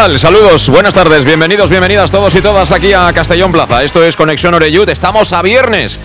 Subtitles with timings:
[0.00, 3.84] Saludos, buenas tardes, bienvenidos, bienvenidas todos y todas aquí a Castellón Plaza.
[3.84, 6.00] Esto es Conexión Oreyud, estamos a viernes.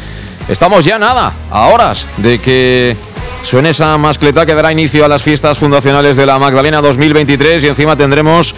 [0.49, 2.97] Estamos ya nada, a horas de que
[3.41, 7.67] suene esa mascleta que dará inicio a las fiestas fundacionales de la Magdalena 2023 y
[7.67, 8.53] encima tendremos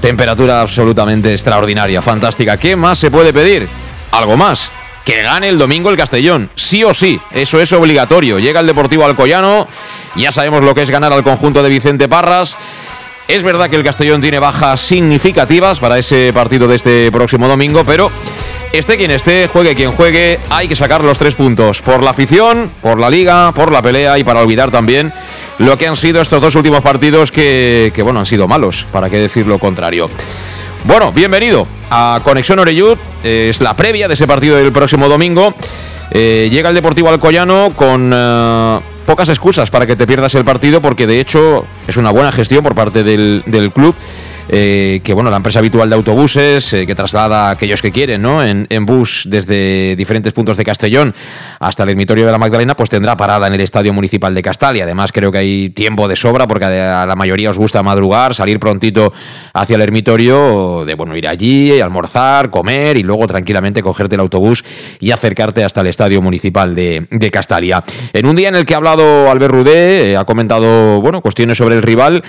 [0.00, 2.56] temperatura absolutamente extraordinaria, fantástica.
[2.56, 3.68] ¿Qué más se puede pedir?
[4.10, 4.68] Algo más.
[5.04, 8.40] Que gane el domingo el Castellón, sí o sí, eso es obligatorio.
[8.40, 9.68] Llega el Deportivo Alcoyano,
[10.16, 12.56] ya sabemos lo que es ganar al conjunto de Vicente Parras.
[13.26, 17.82] Es verdad que el Castellón tiene bajas significativas para ese partido de este próximo domingo,
[17.82, 18.10] pero
[18.70, 21.80] esté quien esté, juegue quien juegue, hay que sacar los tres puntos.
[21.80, 25.10] Por la afición, por la liga, por la pelea y para olvidar también
[25.58, 29.16] lo que han sido estos dos últimos partidos que, bueno, han sido malos, para qué
[29.16, 30.10] decir lo contrario.
[30.84, 35.54] Bueno, bienvenido a Conexión Oreyud, es la previa de ese partido del próximo domingo.
[36.10, 38.12] Eh, llega el Deportivo Alcoyano con...
[38.14, 42.32] Eh, pocas excusas para que te pierdas el partido porque de hecho es una buena
[42.32, 43.42] gestión por parte del,
[43.74, 43.94] club
[44.48, 48.22] eh, que bueno, la empresa habitual de autobuses, eh, que traslada a aquellos que quieren,
[48.22, 48.44] ¿no?
[48.44, 51.14] En, bus desde diferentes puntos de Castellón
[51.58, 54.84] hasta el ermitorio de la Magdalena, pues tendrá parada en el Estadio Municipal de Castalia.
[54.84, 58.60] Además, creo que hay tiempo de sobra, porque a la mayoría os gusta madrugar, salir
[58.60, 59.12] prontito
[59.54, 64.64] hacia el ermitorio, de bueno, ir allí, almorzar, comer y luego tranquilamente cogerte el autobús
[65.00, 67.82] y acercarte hasta el Estadio Municipal de, Castalia.
[68.12, 71.58] En un día en el que ha hablado Albert Rudé, eh, ha comentado, bueno, cuestiones
[71.58, 72.22] sobre el rival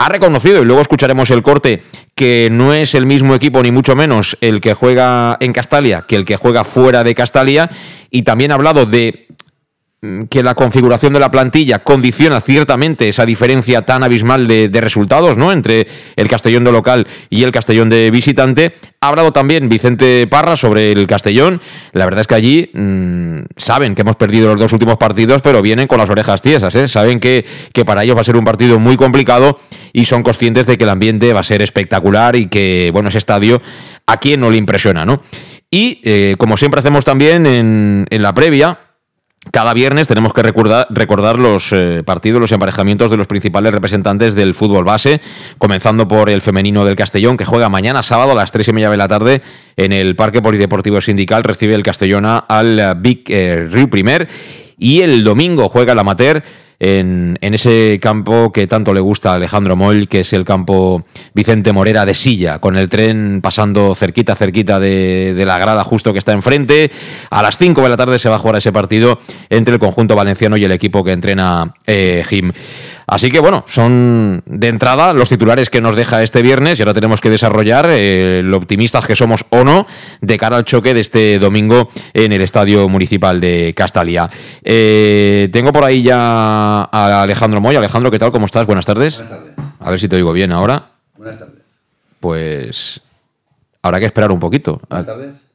[0.00, 1.82] ha reconocido, y luego escucharemos el corte,
[2.14, 6.16] que no es el mismo equipo, ni mucho menos el que juega en Castalia que
[6.16, 7.70] el que juega fuera de Castalia,
[8.10, 9.26] y también ha hablado de
[10.30, 15.52] que la configuración de la plantilla condiciona ciertamente esa diferencia tan abismal de, resultados ¿no?
[15.52, 18.76] entre el Castellón de local y el Castellón de visitante.
[19.02, 21.60] Ha hablado también Vicente Parra sobre el Castellón.
[21.92, 25.60] La verdad es que allí mm, saben que hemos perdido los dos últimos partidos, pero
[25.60, 26.74] vienen con las orejas tiesas.
[26.76, 26.88] ¿eh?
[26.88, 27.44] Saben que,
[27.74, 29.58] que para ellos va a ser un partido muy complicado
[29.92, 33.18] y son conscientes de que el ambiente va a ser espectacular y que, bueno, ese
[33.18, 33.60] estadio
[34.06, 35.04] a quien no le impresiona.
[35.04, 35.20] ¿no?
[35.70, 38.78] Y, eh, como siempre hacemos también en, en la previa,
[39.52, 44.34] cada viernes tenemos que recordar, recordar los eh, partidos, los emparejamientos de los principales representantes
[44.34, 45.22] del fútbol base,
[45.56, 48.90] comenzando por el femenino del Castellón, que juega mañana sábado a las 3 y media
[48.90, 49.40] de la tarde
[49.76, 54.28] en el Parque Polideportivo Sindical, recibe el Castellona al eh, Big eh, Rio Primer,
[54.78, 56.42] y el domingo juega el Amateur
[56.80, 61.04] en, ese campo que tanto le gusta a Alejandro Moll, que es el campo
[61.34, 66.18] Vicente Morera de Silla, con el tren pasando cerquita, cerquita de, la grada justo que
[66.18, 66.90] está enfrente.
[67.28, 69.20] A las 5 de la tarde se va a jugar ese partido
[69.50, 72.50] entre el conjunto valenciano y el equipo que entrena eh, Jim.
[73.10, 76.94] Así que bueno, son de entrada los titulares que nos deja este viernes y ahora
[76.94, 79.84] tenemos que desarrollar eh, lo optimistas que somos o no
[80.20, 84.30] de cara al choque de este domingo en el Estadio Municipal de Castalia.
[84.62, 87.74] Eh, tengo por ahí ya a Alejandro Moy.
[87.74, 88.30] Alejandro, ¿qué tal?
[88.30, 88.64] ¿Cómo estás?
[88.64, 89.16] Buenas tardes.
[89.16, 89.54] Buenas tardes.
[89.80, 90.90] A ver si te digo bien ahora.
[91.16, 91.64] Buenas tardes.
[92.20, 93.00] Pues
[93.82, 94.80] habrá que esperar un poquito.
[94.88, 95.49] Buenas tardes.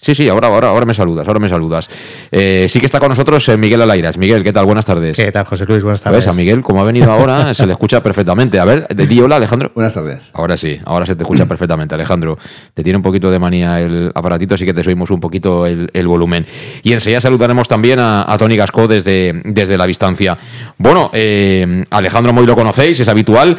[0.00, 1.90] Sí, sí, ahora, ahora, ahora me saludas, ahora me saludas.
[2.32, 4.16] Eh, sí que está con nosotros eh, Miguel Alairas.
[4.16, 4.64] Miguel, ¿qué tal?
[4.64, 5.14] Buenas tardes.
[5.14, 5.82] ¿Qué tal, José Luis?
[5.82, 6.20] Buenas tardes.
[6.20, 6.26] ¿Ves?
[6.26, 8.58] A Miguel, como ha venido ahora, se le escucha perfectamente.
[8.58, 9.72] A ver, di hola, Alejandro.
[9.74, 10.22] Buenas tardes.
[10.32, 12.38] Ahora sí, ahora se te escucha perfectamente, Alejandro.
[12.72, 16.06] Te tiene un poquito de manía el aparatito, así que te subimos un poquito el,
[16.06, 16.46] volumen.
[16.82, 20.38] Y enseguida saludaremos también a, Tony Gascó desde, desde la distancia.
[20.78, 23.54] Bueno, eh, Alejandro Moy lo conocéis, es habitual.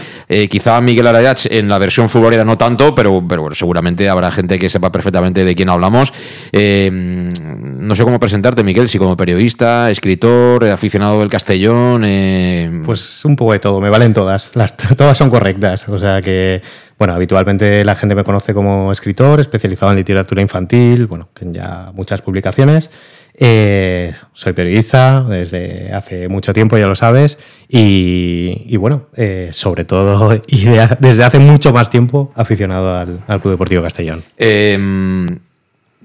[0.50, 4.57] quizá Miguel Alairas en la versión futbolera no tanto, pero, pero bueno, seguramente habrá gente
[4.57, 6.12] que sepa perfectamente de quién hablamos.
[6.51, 12.04] Eh, no sé cómo presentarte, Miguel, si como periodista, escritor, aficionado del Castellón.
[12.06, 12.81] Eh...
[12.86, 15.88] Pues un poco de todo, me valen todas, las, todas son correctas.
[15.89, 16.62] O sea que,
[16.98, 21.92] bueno, habitualmente la gente me conoce como escritor, especializado en literatura infantil, bueno, que ya
[21.94, 22.89] muchas publicaciones.
[23.34, 27.38] Eh, soy periodista desde hace mucho tiempo, ya lo sabes,
[27.68, 30.66] y, bueno, eh, sobre todo y
[31.00, 34.22] desde hace mucho más tiempo aficionado al, Club Deportivo Castellón.
[34.38, 35.27] Em,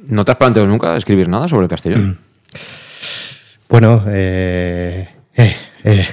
[0.06, 2.08] ¿No te has planteado nunca escribir nada sobre el Castellón?
[2.08, 2.16] Mm.
[3.68, 5.08] Bueno, eh,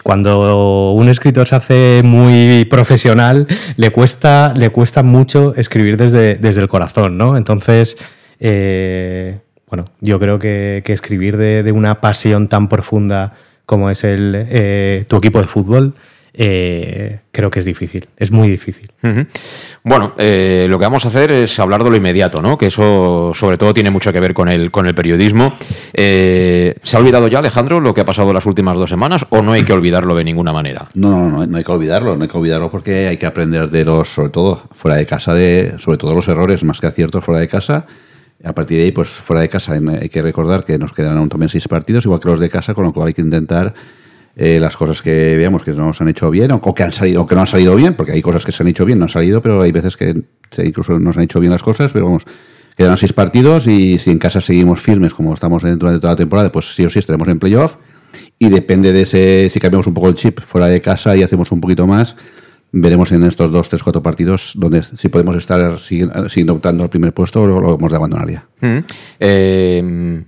[0.04, 3.48] cuando un escritor se hace muy profesional,
[3.78, 7.38] le cuesta, le cuesta mucho escribir desde, desde el corazón, ¿no?
[7.38, 7.96] Entonces,
[9.74, 13.34] bueno, yo creo que, escribir de, una pasión tan profunda
[13.66, 15.96] como es el, eh, tu equipo de fútbol,
[16.34, 18.92] eh, creo que es difícil, es muy difícil.
[19.84, 22.58] Bueno, eh, lo que vamos a hacer es hablar de lo inmediato, ¿no?
[22.58, 25.54] Que eso sobre todo tiene mucho que ver con el, con el periodismo.
[25.94, 29.52] ¿Se ha olvidado ya, Alejandro, lo que ha pasado las últimas dos semanas o no
[29.52, 30.90] hay que olvidarlo de ninguna manera?
[30.96, 33.70] No, no, no, no hay que olvidarlo, no hay que olvidarlo porque hay que aprender
[33.70, 37.24] de los, sobre todo fuera de casa, de, sobre todo los errores más que aciertos
[37.24, 37.86] fuera de casa
[38.44, 41.30] a partir de ahí, pues fuera de casa hay que recordar que nos quedan aún
[41.30, 43.74] también seis partidos, igual que los de casa, con lo cual hay que intentar
[44.36, 47.22] eh, las cosas que veamos que no nos han hecho bien o que han salido
[47.22, 49.06] o que no han salido bien, porque hay cosas que se han hecho bien, no
[49.06, 50.24] han salido, pero hay veces que
[50.64, 52.26] incluso nos han hecho bien las cosas, pero vamos,
[52.76, 56.52] quedan seis partidos y si en casa seguimos firmes como estamos de toda la temporada,
[56.52, 57.78] pues sí o sí estaremos en playoff
[58.40, 61.52] y depende de ese, si cambiamos un poco el chip fuera de casa y hacemos
[61.52, 62.16] un poquito más,
[62.72, 67.14] veremos en estos dos, tres, cuatro partidos donde si podemos estar siguiendo, optando al primer
[67.14, 68.48] puesto o lo, hemos de abandonar ya.
[68.62, 68.80] Mm.
[69.20, 70.24] Eh,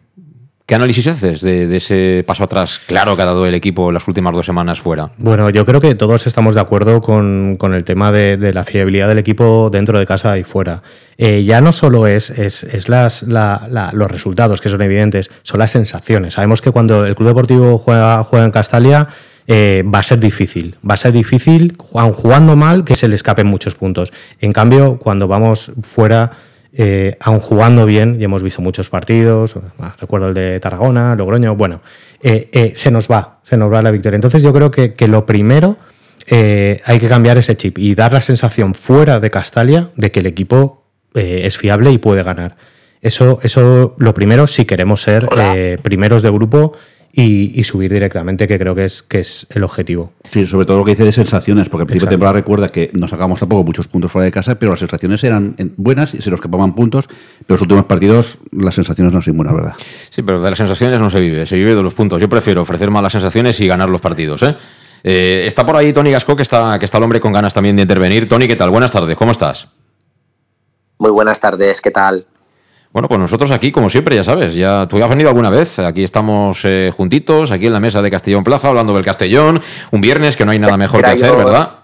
[0.65, 4.33] ¿Qué análisis haces de, ese paso atrás claro que ha dado el equipo las últimas
[4.33, 5.11] dos semanas fuera?
[5.17, 9.19] Bueno, yo creo que todos estamos de acuerdo con, el tema de, la fiabilidad del
[9.19, 10.81] equipo dentro de casa y fuera.
[11.19, 16.33] Eh, ya no solo es, es, las, los resultados, que son evidentes, son las sensaciones.
[16.33, 19.09] Sabemos que cuando el Club Deportivo juega, juega en Castalia
[19.45, 20.77] eh, va a ser difícil.
[20.87, 24.11] Va a ser difícil, jugando mal, que se le escapen muchos puntos.
[24.41, 26.31] En cambio, cuando vamos fuera,
[26.77, 29.55] eh, aun jugando bien, y hemos visto muchos partidos,
[29.99, 31.81] recuerdo el de Tarragona, Logroño, bueno,
[32.21, 34.15] eh, se nos va, se nos va la victoria.
[34.15, 35.77] Entonces yo creo que, lo primero
[36.27, 40.25] hay que cambiar ese chip y dar la sensación fuera de Castalia de que el
[40.25, 40.83] equipo
[41.13, 42.57] es fiable y puede ganar.
[43.01, 45.29] Eso, eso lo primero si queremos ser
[45.83, 46.73] primeros de grupo
[47.17, 50.11] y, subir directamente, que creo que es, que es el objetivo.
[50.31, 52.91] Sí, sobre todo lo que dice de sensaciones, porque al principio de temporada recuerda que
[52.93, 56.29] no sacamos tampoco muchos puntos fuera de casa, pero las sensaciones eran buenas y se
[56.29, 59.73] nos escapaban puntos, pero los últimos partidos las sensaciones no son buenas, ¿verdad?
[60.09, 62.19] Sí, pero de las sensaciones no se vive, se vive de los puntos.
[62.19, 64.57] Yo prefiero ofrecer malas sensaciones y ganar los partidos, ¿eh?
[65.05, 67.77] eh está por ahí Tony Gasco, que está, que está el hombre con ganas también
[67.77, 68.27] de intervenir.
[68.27, 68.71] Tony, ¿qué tal?
[68.71, 69.69] Buenas tardes, ¿cómo estás?
[70.97, 72.25] Muy buenas tardes, ¿qué tal?
[72.95, 76.05] Bueno, pues nosotros aquí, como siempre, ya sabes, ya tú has venido alguna vez, aquí
[76.05, 79.59] estamos eh, juntitos, aquí en la mesa de Castellón Plaza, hablando del Castellón,
[79.91, 81.79] un viernes que no hay nada mejor que hacer, ¿verdad?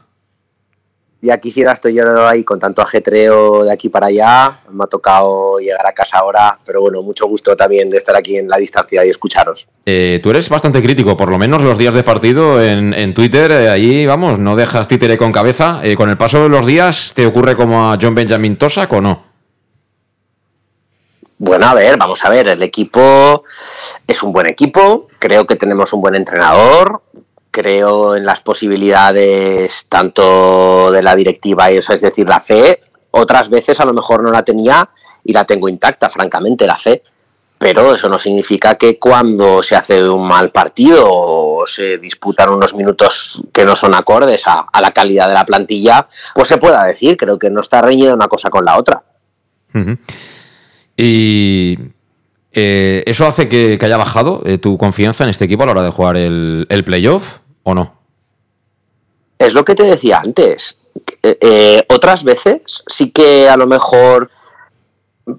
[1.22, 5.60] Ya quisiera, estoy yo ahí con tanto ajetreo de aquí para allá, me ha tocado
[5.60, 9.06] llegar a casa ahora, pero bueno, mucho gusto también de estar aquí en la distancia
[9.06, 9.68] y escucharos.
[9.86, 13.70] Eh, tú eres bastante crítico, por lo menos los días de partido en, Twitter, eh,
[13.70, 15.82] ahí vamos, no dejas títere con cabeza.
[15.98, 19.31] con el paso de los días, ¿te ocurre como a John Benjamin Tosak o no?
[21.44, 23.46] Bueno, a ver, vamos a ver, el equipo
[24.06, 27.02] es un buen equipo, creo que tenemos un buen entrenador,
[27.50, 33.50] creo en las posibilidades tanto de la directiva y eso, es decir, la fe, otras
[33.50, 34.88] veces a lo mejor no la tenía
[35.24, 37.02] y la tengo intacta, francamente, la fe.
[37.58, 42.76] Pero eso no significa que cuando se hace un mal partido o se disputan unos
[42.76, 47.18] minutos que no son acordes a, la calidad de la plantilla, pues se pueda decir.
[47.18, 49.02] Creo que no está reñida una cosa con la otra.
[51.04, 51.80] Y
[52.52, 55.84] eh, ¿eso hace que, haya bajado eh, tu confianza en este equipo a la hora
[55.84, 57.96] de jugar el, playoff o no?
[59.40, 60.78] Es lo que te decía antes.
[61.24, 64.30] Eh, otras veces sí que a lo mejor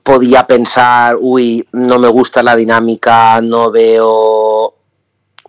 [0.03, 4.75] podía pensar, uy, no me gusta la dinámica, no veo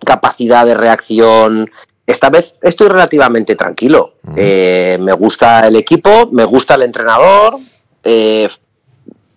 [0.06, 1.68] capacidad de reacción.
[2.06, 4.14] Esta vez estoy relativamente tranquilo.
[4.36, 7.58] me gusta el equipo, me gusta el entrenador,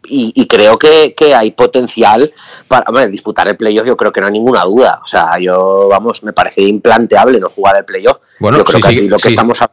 [0.10, 2.32] y, creo que, hay potencial
[2.68, 5.02] para disputar el playoff, yo creo que no hay ninguna duda.
[5.04, 8.18] O sea, yo, vamos, me parece implanteable no jugar el playoff.
[8.40, 8.64] Bueno,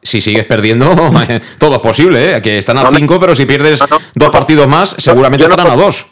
[0.02, 0.90] si, sigues perdiendo,
[1.58, 2.42] todo es posible, ¿eh?
[2.42, 3.80] que están a cinco, pero si pierdes
[4.14, 6.06] dos partidos más, seguramente estarán a dos.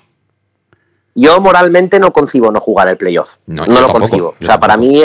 [1.15, 3.37] Yo moralmente no concibo no jugar el playoff.
[3.47, 4.35] No, lo concibo.
[4.41, 5.03] O sea, para mí,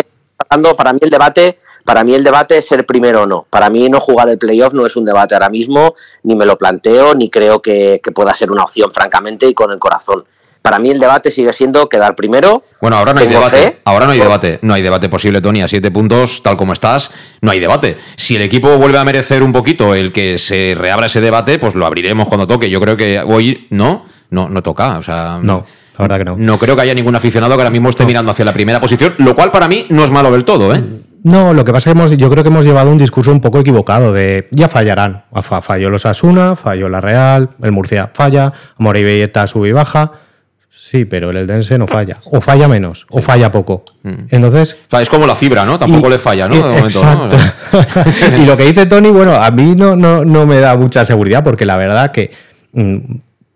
[0.77, 3.47] para mí el debate para mí el debate es ser primero o no.
[3.49, 6.57] Para mí no jugar el playoff no es un debate ahora mismo, ni me lo
[6.57, 10.25] planteo, ni creo que, pueda ser una opción, francamente, y con el corazón.
[10.61, 12.63] para mí el debate sigue siendo quedar primero.
[12.81, 13.79] Bueno, ahora no hay debate.
[13.85, 14.59] Ahora no hay debate.
[14.63, 15.61] No hay debate posible, Tony.
[15.61, 17.95] A siete puntos, tal como estás, no hay debate.
[18.17, 21.73] Si el equipo vuelve a merecer un poquito el que se reabra ese debate, pues
[21.73, 22.69] lo abriremos cuando toque.
[22.69, 24.97] Yo creo que hoy no, no, no toca.
[24.97, 25.65] O sea, no.
[25.97, 26.35] La verdad que no.
[26.37, 29.15] No creo que haya ningún aficionado que ahora mismo esté mirando hacia la primera posición,
[29.19, 30.83] lo cual para mí no es malo del todo, ¿eh?
[31.23, 33.41] No, lo que pasa es que hemos, yo creo que hemos llevado un discurso un
[33.41, 35.25] poco equivocado de ya fallarán.
[35.61, 38.53] Falló los Asuna, falló la Real, el Murcia falla,
[39.05, 40.11] está sube y baja.
[40.69, 42.19] Sí, pero el Eldense no falla.
[42.25, 43.83] O falla menos, o falla poco.
[44.03, 44.09] Mm.
[44.29, 44.77] Entonces.
[45.01, 45.77] es como la fibra, ¿no?
[45.77, 46.77] Tampoco le falla, ¿no?
[46.77, 47.35] exacto.
[48.39, 51.43] y lo que dice Tony, bueno, a mí no, no, no me da mucha seguridad,
[51.43, 52.31] porque la verdad que
[52.71, 52.97] mm,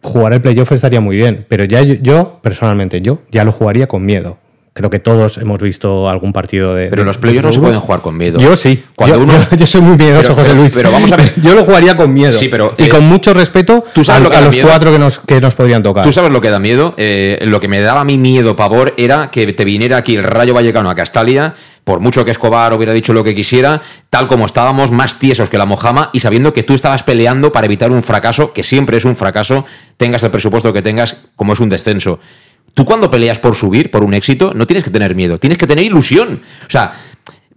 [0.01, 1.45] jugar el playoff estaría muy bien.
[1.47, 4.37] Pero ya yo, personalmente, yo ya lo jugaría con miedo.
[4.73, 6.87] Creo que todos hemos visto algún partido de.
[6.87, 8.39] Pero los playoffs no se pueden jugar con miedo.
[8.39, 8.81] Yo sí.
[8.95, 9.33] Cuando yo, uno...
[9.57, 10.73] yo, soy muy miedoso, José Luis.
[10.73, 11.33] Pero vamos a ver.
[11.41, 12.39] yo lo jugaría con miedo.
[12.39, 12.73] Sí, pero.
[12.77, 15.19] Y con eh, mucho respeto ¿tú sabes a, lo que a los cuatro que nos,
[15.19, 16.05] que nos podrían tocar.
[16.05, 16.93] Tú sabes lo que da miedo.
[16.97, 20.23] Eh, lo que me daba a mí miedo, pavor, era que te viniera aquí el
[20.23, 24.45] Rayo Vallecano a Castalia por mucho que Escobar hubiera dicho lo que quisiera, tal como
[24.45, 28.03] estábamos, más tiesos que la mojama y sabiendo que tú estabas peleando para evitar un
[28.03, 29.65] fracaso, que siempre es un fracaso,
[29.97, 32.19] tengas el presupuesto que tengas, como es un descenso.
[32.73, 35.67] Tú cuando peleas por subir, por un éxito, no tienes que tener miedo, tienes que
[35.67, 36.41] tener ilusión.
[36.65, 36.93] O sea,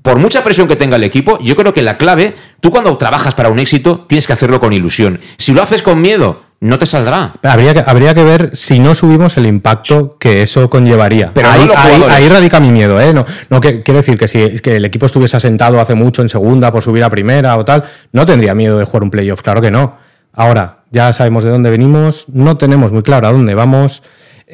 [0.02, 3.34] por mucha presión que tenga el equipo, yo creo que la clave, tú cuando trabajas
[3.34, 5.20] para un éxito, tienes que hacerlo con ilusión.
[5.38, 7.34] Si lo haces con miedo, no te saldrá.
[7.42, 11.32] Habría que, habría que ver si no subimos el impacto que eso conllevaría.
[11.34, 13.14] Pero ahí, radica mi miedo, ¿eh?
[13.14, 16.28] No, no que, quiero decir que si que el equipo estuviese asentado hace mucho en
[16.28, 19.62] segunda por subir a primera o tal, no tendría miedo de jugar un playoff, claro
[19.62, 19.96] que no.
[20.32, 24.02] Ahora, ya sabemos de dónde venimos, no tenemos muy claro a dónde vamos.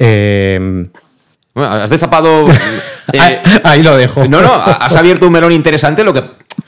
[0.03, 0.87] Eh,
[1.53, 2.45] bueno, has destapado.
[3.13, 4.25] Eh, ahí lo dejo.
[4.29, 6.01] No, no, has abierto un melón interesante.
[6.01, 6.23] Lo que.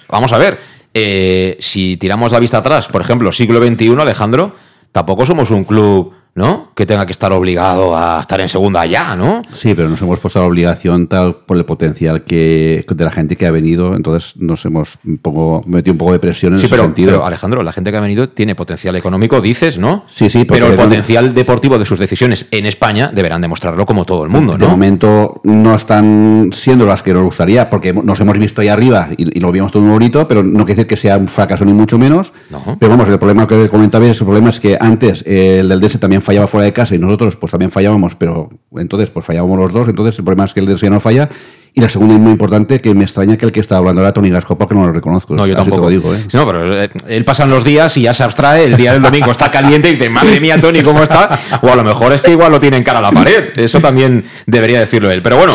[0.10, 0.60] Vamos a ver.
[0.94, 4.54] Eh, si tiramos la vista atrás, por ejemplo, siglo XXI, Alejandro,
[4.92, 6.72] tampoco somos un club ¿no?
[6.76, 9.44] Que tenga que estar obligado a estar en segunda ya, ¿no?
[9.54, 13.36] Sí, pero nos hemos puesto la obligación tal por el potencial que de la gente
[13.36, 16.76] que ha venido, entonces nos hemos un poco, metido un poco de presión en ese
[16.76, 17.12] sentido.
[17.12, 20.06] Pero Alejandro, la gente que ha venido tiene potencial económico, dices, ¿no?
[20.08, 24.24] Sí, sí, pero el potencial deportivo de sus decisiones en España deberán demostrarlo como todo
[24.24, 24.66] el mundo, ¿no?
[24.66, 29.10] De momento no están siendo las que nos gustaría, porque nos hemos visto ahí arriba
[29.18, 31.74] y, lo vimos todo muy bonito, pero no quiere decir que sea un fracaso ni
[31.74, 32.34] mucho menos.
[32.80, 36.00] Pero vamos, el problema que comentaba el problema es que antes eh, el del DS
[36.00, 39.74] también fallaba fuera de casa y nosotros pues también fallábamos, pero entonces pues fallábamos los
[39.74, 41.30] dos, entonces el problema es que el de no falla.
[41.76, 44.14] Y la segunda es muy importante, que me extraña que el que está hablando era
[44.14, 45.34] Tony Gascopa, que no lo reconozco.
[45.34, 45.90] No, yo tampoco.
[45.90, 46.20] digo, ¿eh?
[46.32, 49.32] No, pero eh, él pasan los días y ya se abstrae, el día del domingo
[49.32, 51.40] está caliente y dice, madre mía, Tony, ¿cómo está?
[51.64, 53.58] O a lo mejor es que igual lo tiene en cara a la pared.
[53.58, 55.24] Eso también debería decirlo él.
[55.24, 55.54] Pero bueno,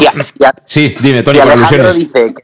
[0.65, 2.35] sí, dime, Tony, por dice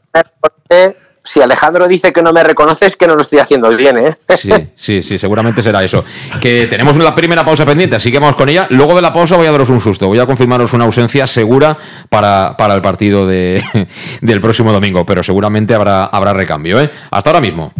[0.69, 4.15] que si Alejandro dice que no me reconoces, que no lo estoy haciendo bien, ¿eh?
[4.37, 6.05] Sí, sí, sí, seguramente será eso.
[6.39, 8.67] Que tenemos la primera pausa pendiente, así que vamos con ella.
[8.69, 11.77] Luego de la pausa voy a daros un susto, voy a confirmaros una ausencia segura
[12.09, 13.61] para, para el partido de,
[14.21, 16.91] del próximo domingo, pero seguramente habrá, habrá recambio, ¿eh?
[17.09, 17.73] Hasta ahora mismo.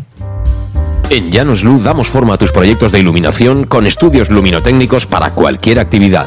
[1.12, 5.80] En Llanos Luz damos forma a tus proyectos de iluminación con estudios luminotécnicos para cualquier
[5.80, 6.25] actividad.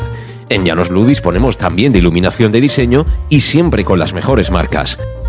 [0.49, 4.99] En Llanos Luz disponemos también de iluminación de diseño y siempre con las mejores marcas.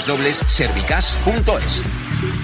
[0.00, 2.43] www.servicas.es.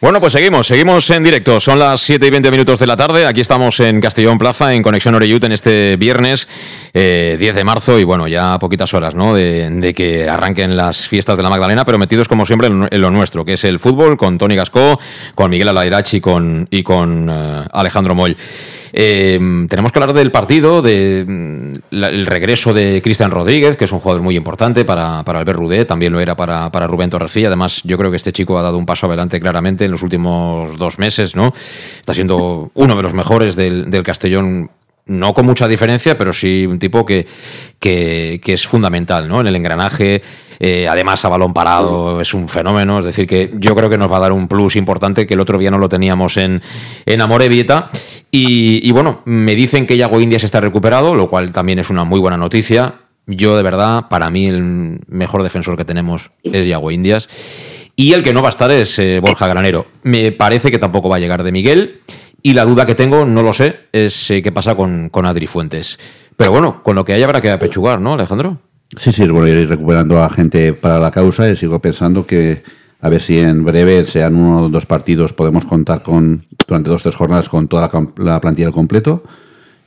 [0.00, 1.58] Bueno, pues seguimos, seguimos en directo.
[1.58, 3.26] Son las 7 y 20 minutos de la tarde.
[3.26, 6.46] Aquí estamos en Castellón Plaza, en Conexión Oreyut, en este viernes
[6.94, 7.98] 10 eh, de marzo.
[7.98, 9.34] Y bueno, ya poquitas horas, ¿no?
[9.34, 13.44] De, que arranquen las fiestas de la Magdalena, pero metidos como siempre en, lo nuestro,
[13.44, 15.00] que es el fútbol, con Tony Gascó,
[15.34, 18.36] con Miguel Alairachi y con, y con eh, Alejandro Moll.
[18.92, 24.00] Eh, tenemos que hablar del partido, del mm, regreso de Cristian Rodríguez, que es un
[24.00, 27.48] jugador muy importante para, para Albert Rudé, también lo era para, para Rubén Torrecilla.
[27.48, 30.76] Además, yo creo que este chico ha dado un paso adelante claramente en los últimos
[30.78, 31.52] dos meses, ¿no?
[31.98, 34.70] Está siendo uno de los mejores del, del Castellón
[35.08, 37.26] no con mucha diferencia, pero sí un tipo que,
[37.80, 39.40] que, es fundamental ¿no?
[39.40, 40.22] en el engranaje.
[40.60, 43.00] Eh, además, a balón parado es un fenómeno.
[43.00, 45.40] Es decir, que yo creo que nos va a dar un plus importante que el
[45.40, 46.62] otro día no lo teníamos en,
[47.06, 47.90] en Amorebieta.
[48.30, 52.04] Y, y bueno, me dicen que Yago Indias está recuperado, lo cual también es una
[52.04, 52.94] muy buena noticia.
[53.26, 57.28] Yo, de verdad, para mí el mejor defensor que tenemos es Yago Indias.
[57.94, 59.86] Y el que no va a estar es eh, Borja Granero.
[60.04, 62.00] Me parece que tampoco va a llegar de Miguel.
[62.42, 65.46] Y la duda que tengo, no lo sé, es eh, qué pasa con, con Adri
[65.46, 65.98] Fuentes.
[66.36, 68.58] Pero bueno, con lo que hay habrá que apechugar, ¿no, Alejandro?
[68.96, 72.62] Sí, sí, es bueno ir recuperando a gente para la causa y sigo pensando que
[73.00, 77.02] a ver si en breve, sean uno o dos partidos, podemos contar con durante dos
[77.02, 79.22] o tres jornadas con toda la, plantilla al completo,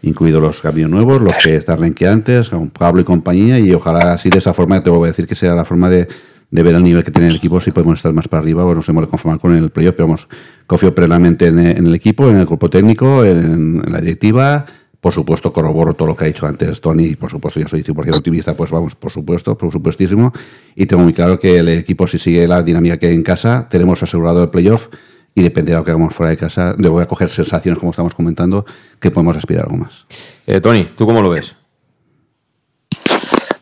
[0.02, 4.30] incluidos los cambios nuevos, los que están renqueantes, con Pablo y compañía, y ojalá así
[4.30, 6.08] de esa forma, te voy a decir que sea la forma de,
[6.52, 8.76] de ver el nivel que tiene el equipo, si podemos estar más para arriba o
[8.76, 10.28] nos hemos de conformar con el playoff, pero vamos,
[10.68, 14.66] confío plenamente en, el equipo, en el cuerpo técnico, en, la directiva,
[15.00, 17.82] por supuesto corroboro todo lo que ha dicho antes Tony, y por supuesto ya soy
[17.82, 20.34] 100% optimista, pues vamos, por supuesto, por supuestísimo,
[20.76, 23.68] y tengo muy claro que el equipo si sigue la dinámica que hay en casa,
[23.70, 24.90] tenemos asegurado el playoff,
[25.34, 28.14] y dependerá de lo que hagamos fuera de casa, de a coger sensaciones, como estamos
[28.14, 28.66] comentando,
[29.00, 30.06] que podemos aspirar algo más.
[30.46, 31.56] Eh, Tony, ¿tú cómo lo ves?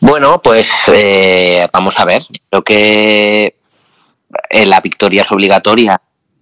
[0.01, 2.23] Bueno, pues eh, vamos a ver.
[2.49, 3.55] Creo que
[4.49, 6.01] eh, la victoria es obligatoria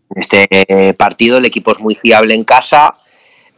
[0.09, 1.37] en este partido.
[1.37, 2.95] El equipo es muy fiable en casa.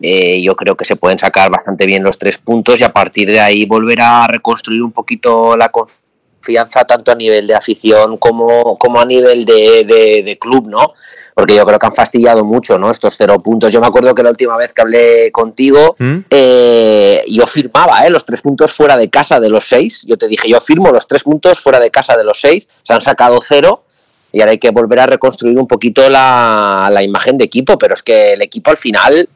[0.01, 3.29] Eh, yo creo que se pueden sacar bastante bien los tres puntos y a partir
[3.29, 8.77] de ahí volver a reconstruir un poquito la confianza tanto a nivel de afición como,
[8.77, 10.93] como a nivel de club, ¿no?
[11.33, 12.91] Porque yo creo que han fastidiado mucho, ¿no?
[12.91, 13.71] Estos cero puntos.
[13.71, 16.17] Yo me acuerdo que la última vez que hablé contigo, ¿Mm?
[16.29, 18.09] eh, yo firmaba, ¿eh?
[18.09, 20.05] Los tres puntos fuera de casa de los seis.
[20.07, 22.67] Yo te dije, yo firmo los tres puntos fuera de casa de los seis.
[22.83, 23.83] Se han sacado cero
[24.31, 27.93] y ahora hay que volver a reconstruir un poquito la, la imagen de equipo, pero
[27.93, 29.27] es que el equipo al final,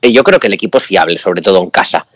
[0.00, 2.06] eh, yo creo que el equipo es fiable, sobre todo en casa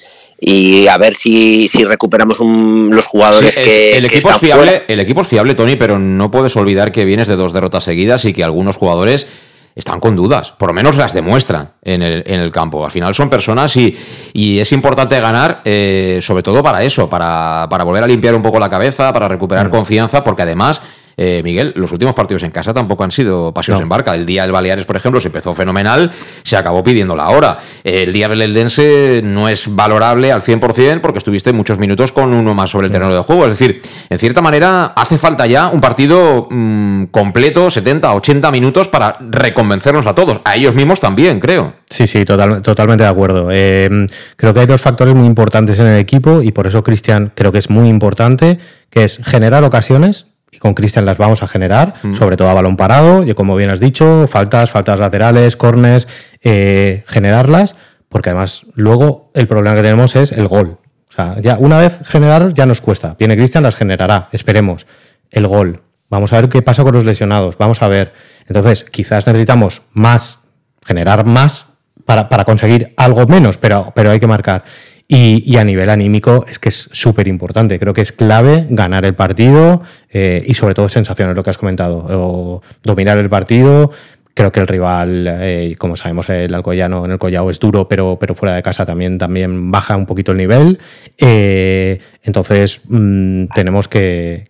[0.40, 5.20] y a ver si, si recuperamos los jugadores que, el equipo es fiable el equipo
[5.20, 8.42] es fiable Tony pero no puedes olvidar que vienes de dos derrotas seguidas y que
[8.42, 9.26] algunos jugadores
[9.74, 12.84] están con dudas, por lo menos las demuestran en el, en el campo.
[12.84, 13.96] Al final son personas y,
[14.32, 18.42] y es importante ganar, eh, sobre todo para eso, para, para, volver a limpiar un
[18.42, 19.70] poco la cabeza, para recuperar mm.
[19.70, 20.82] confianza, porque además
[21.22, 24.14] eh, Miguel, los últimos partidos en casa tampoco han sido paseos en barca.
[24.14, 26.10] El día del Baleares, por ejemplo, se empezó fenomenal,
[26.44, 27.58] se acabó pidiendo la hora.
[27.84, 32.54] El día del Eldense no es valorable al 100% porque estuviste muchos minutos con uno
[32.54, 33.44] más sobre el terreno de juego.
[33.44, 38.88] Es decir, en cierta manera, hace falta ya un partido mm, completo, 70, 80 minutos
[38.88, 40.40] para reconvencernos a todos.
[40.44, 41.74] A ellos mismos también, creo.
[41.90, 43.48] Sí, sí, totalmente de acuerdo.
[43.52, 44.06] Eh,
[44.36, 47.52] creo que hay dos factores muy importantes en el equipo y por eso Cristian creo
[47.52, 51.94] que es muy importante, que es generar ocasiones, y con Cristian las vamos a generar,
[52.02, 52.14] mm.
[52.14, 56.08] sobre todo a balón parado, y como bien has dicho, faltas, faltas laterales, cornes,
[56.42, 57.76] eh, generarlas,
[58.08, 60.78] porque además luego el problema que tenemos es el gol.
[61.08, 63.16] O sea, ya una vez generar ya nos cuesta.
[63.18, 64.86] Viene Cristian, las generará, esperemos.
[65.30, 65.82] El gol.
[66.08, 68.12] Vamos a ver qué pasa con los lesionados, vamos a ver.
[68.46, 70.40] Entonces, quizás necesitamos más,
[70.84, 71.66] generar más
[72.04, 74.64] para, para conseguir algo menos, pero, pero hay que marcar.
[75.12, 77.80] Y, a nivel anímico es que es súper importante.
[77.80, 81.58] Creo que es clave ganar el partido eh, y sobre todo sensaciones, lo que has
[81.58, 82.06] comentado.
[82.08, 83.90] O dominar el partido,
[84.32, 88.16] Creo que el rival, eh, como sabemos, el Alcoyano en el Collao es duro, pero,
[88.18, 90.78] pero fuera de casa también, también baja un poquito el nivel.
[91.18, 94.48] Eh, entonces mm, tenemos que,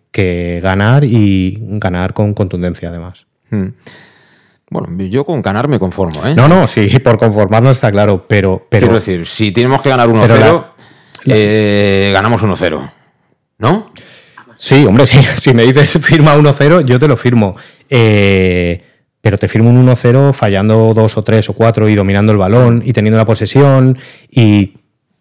[0.62, 3.26] ganar y ganar con contundencia además.
[3.48, 3.68] Hmm.
[4.70, 6.34] Bueno, yo con ganar me conformo, ¿eh?
[6.34, 8.66] No, no, sí, por conformarnos está claro, pero...
[8.70, 10.64] pero Quiero decir, si tenemos que ganar 1-0,
[11.26, 12.90] eh, ganamos 1-0,
[13.58, 13.92] ¿no?
[14.56, 17.56] Sí, hombre, sí, si me dices firma 1-0, yo te lo firmo.
[17.88, 18.84] Eh,
[19.20, 22.82] pero te firmo un 1-0 fallando 2 o 3 o 4 y dominando el balón
[22.84, 23.98] y teniendo la posesión
[24.30, 24.74] y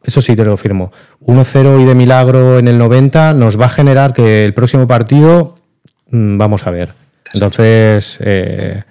[0.03, 0.91] eso sí te lo firmo.
[1.25, 5.55] 1-0 y de milagro en el 90 nos va a generar que el próximo partido
[6.11, 6.93] mm, vamos a ver.
[7.33, 8.83] Entonces, eh,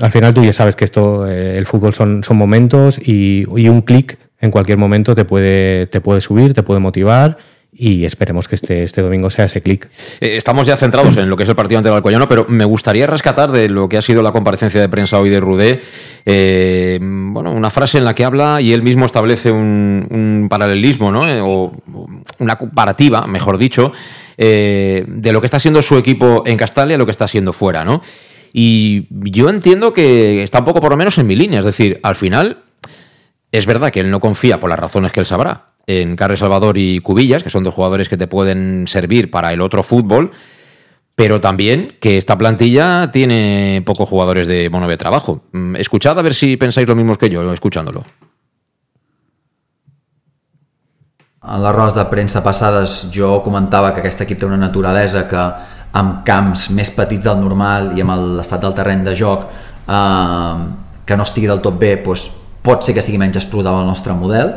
[0.00, 3.68] al final tú ya sabes que esto, eh, el fútbol son, son momentos y, y
[3.68, 7.38] un clic en cualquier momento te puede, te puede subir, te puede motivar
[7.76, 9.88] y esperemos que este, este domingo sea ese clic.
[10.20, 12.64] Eh, estamos ya centrados en lo que es el partido ante el Alcoyano, pero me
[12.64, 15.80] gustaría rescatar de lo que ha sido la comparecencia de prensa hoy de Rudé,
[16.24, 21.10] eh, bueno, una frase en la que habla y él mismo establece un, un paralelismo,
[21.10, 21.28] ¿no?
[21.28, 21.72] Eh, o
[22.38, 23.92] una comparativa, mejor dicho,
[24.36, 27.52] eh, de lo que está siendo su equipo en Castalia y lo que está siendo
[27.52, 28.00] fuera, ¿no?
[28.56, 31.98] Y yo entiendo que está un poco por lo menos en mi línea, es decir,
[32.04, 32.58] al final
[33.50, 36.78] es verdad que él no confía por las razones que él sabrá en Carles Salvador
[36.78, 40.30] y Cubillas, que son dos jugadores que te pueden servir para el otro fútbol,
[41.16, 45.42] pero también que esta plantilla tiene pocos jugadores de mono de trabajo.
[45.50, 48.04] Mm, escuchad a ver si pensáis lo mismo que yo escuchándolo.
[51.42, 55.42] En les rodes de premsa passades jo comentava que aquest equip té una naturalesa que
[56.00, 60.64] amb camps més petits del normal i amb l'estat del terreny de joc eh,
[61.04, 62.28] que no estigui del tot bé doncs
[62.64, 64.54] pot ser que sigui menys explotat el nostre model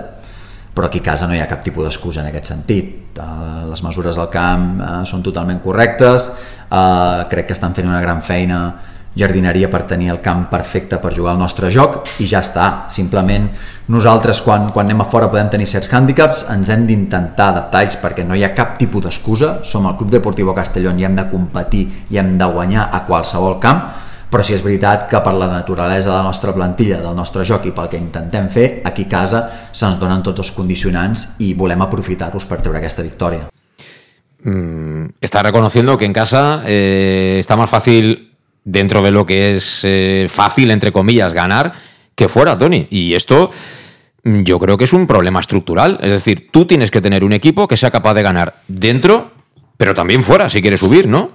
[0.77, 3.17] però aquí a casa no hi ha cap tipus d'excusa en aquest sentit.
[3.17, 6.27] Uh, les mesures del camp uh, són totalment correctes,
[6.69, 8.59] uh, crec que estan fent una gran feina
[9.17, 13.49] jardineria per tenir el camp perfecte per jugar al nostre joc i ja està, simplement
[13.91, 17.97] nosaltres quan, quan anem a fora podem tenir certs hàndicaps, ens hem d'intentar adaptar ells
[18.01, 21.29] perquè no hi ha cap tipus d'excusa, som el Club Deportiu Castellón i hem de
[21.31, 23.87] competir i hem de guanyar a qualsevol camp,
[24.27, 27.69] però sí és veritat que per la naturalesa de la nostra plantilla, del nostre joc
[27.69, 31.85] i pel que intentem fer, aquí a casa se'ns donen tots els condicionants i volem
[31.87, 33.47] aprofitar-los per treure aquesta victòria.
[34.43, 38.26] Mm, está reconociendo que en casa eh, está más fácil,
[38.69, 41.73] dentro de lo que es eh, fácil, entre comillas, ganar,
[42.15, 42.85] que fuera, Tony.
[42.89, 43.49] Y esto
[44.23, 45.97] mm, yo creo que es un problema estructural.
[46.01, 49.31] Es decir, tú tienes que tener un equipo que sea capaz de ganar dentro,
[49.77, 51.31] pero también fuera, si quieres subir, ¿no?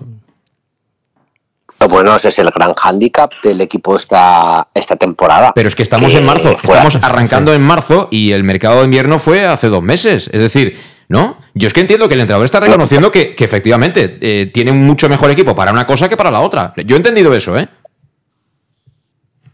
[1.88, 5.52] Bueno, ese es el gran hándicap del equipo esta, esta temporada.
[5.54, 8.78] Pero es que estamos Que en marzo, fuera- estamos arrancando en marzo y el mercado
[8.78, 10.28] de invierno fue hace dos meses.
[10.32, 10.78] Es decir,
[11.12, 11.36] ¿no?
[11.54, 14.82] Yo es que entiendo que el entrenador está reconociendo que, que efectivamente eh, tiene un
[14.84, 16.72] mucho mejor equipo para una cosa que para la otra.
[16.86, 17.68] Yo he entendido eso, ¿eh?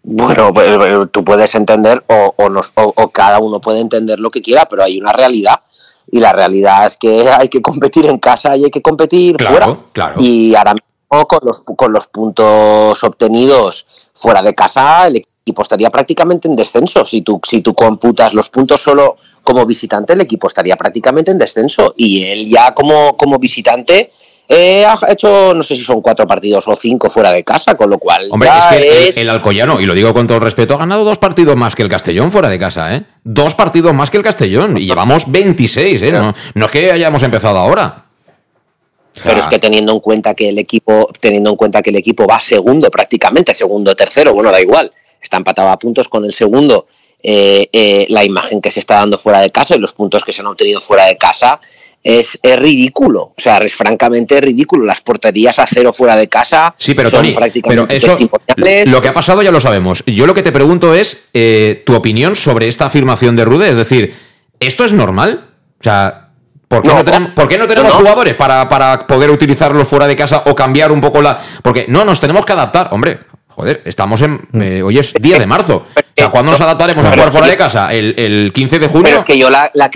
[0.03, 4.19] Bueno, pues, eh, tú puedes entender o, o nos- o- o cada uno puede entender
[4.21, 5.57] lo que quiera, pero hay una realidad.
[6.11, 9.57] Y la realidad es que hay que competir en casa y hay que competir Claro,
[9.57, 9.79] fuera.
[9.93, 10.15] claro.
[10.21, 15.33] Y ahora mismo con los, con los puntos obtenidos fuera de casa, el equipo
[15.63, 17.05] estaría prácticamente en descenso.
[17.05, 21.39] Si tú, si tú computas los puntos solo como visitante, el equipo estaría prácticamente en
[21.39, 21.95] descenso.
[21.97, 24.13] Y él ya como, como visitante
[24.51, 27.91] eh, ha hecho, no sé si son cuatro partidos o cinco fuera de casa, con
[27.91, 30.41] lo cual Hombre, ya es que el- es- el, Alcoyano, y lo digo con todo
[30.41, 33.03] respeto, ha ganado dos partidos más que el Castellón fuera de casa, ¿eh?
[33.25, 34.79] Dos partidos más que el Castellón.
[34.79, 36.13] Y llevamos 26, ¿eh?
[36.13, 38.05] No, no es que hayamos empezado ahora.
[39.23, 42.25] Pero es que teniendo en cuenta que el equipo, teniendo en cuenta que el equipo
[42.27, 46.87] va segundo prácticamente, segundo, tercero, bueno, da igual, está empatado a puntos con el segundo.
[47.21, 50.33] eh, eh, la imagen que se está dando fuera de casa y los puntos que
[50.33, 51.59] se han obtenido fuera de casa
[52.03, 53.23] es, es ridículo.
[53.37, 54.85] O sea, es francamente ridículo.
[54.85, 59.03] Las porterías a cero fuera de casa Sí, pero son Tony, prácticamente pero eso, lo
[59.03, 60.05] que ha pasado ya lo sabemos.
[60.07, 63.69] Yo lo que te pregunto es eh, tu opinión sobre esta afirmación de Rude.
[63.71, 64.15] Es decir,
[64.61, 65.45] ¿esto es normal?
[65.81, 66.29] O sea,
[66.69, 68.01] ¿por qué no, No, tenemos, ¿por qué no tenemos no, no.
[68.01, 71.41] jugadores para, para poder utilizarlo fuera de casa o cambiar un poco la...?
[71.63, 72.89] Porque no, nos tenemos que adaptar.
[72.93, 73.19] Hombre,
[73.59, 74.41] joder, estamos en...
[74.55, 75.85] eh, hoy es 10 de marzo.
[75.97, 77.93] O sea, ¿cuándo nos adaptaremos a jugar fuera de casa?
[77.93, 79.03] ¿El, el 15 de junio?
[79.05, 79.91] Pero es que yo la, la,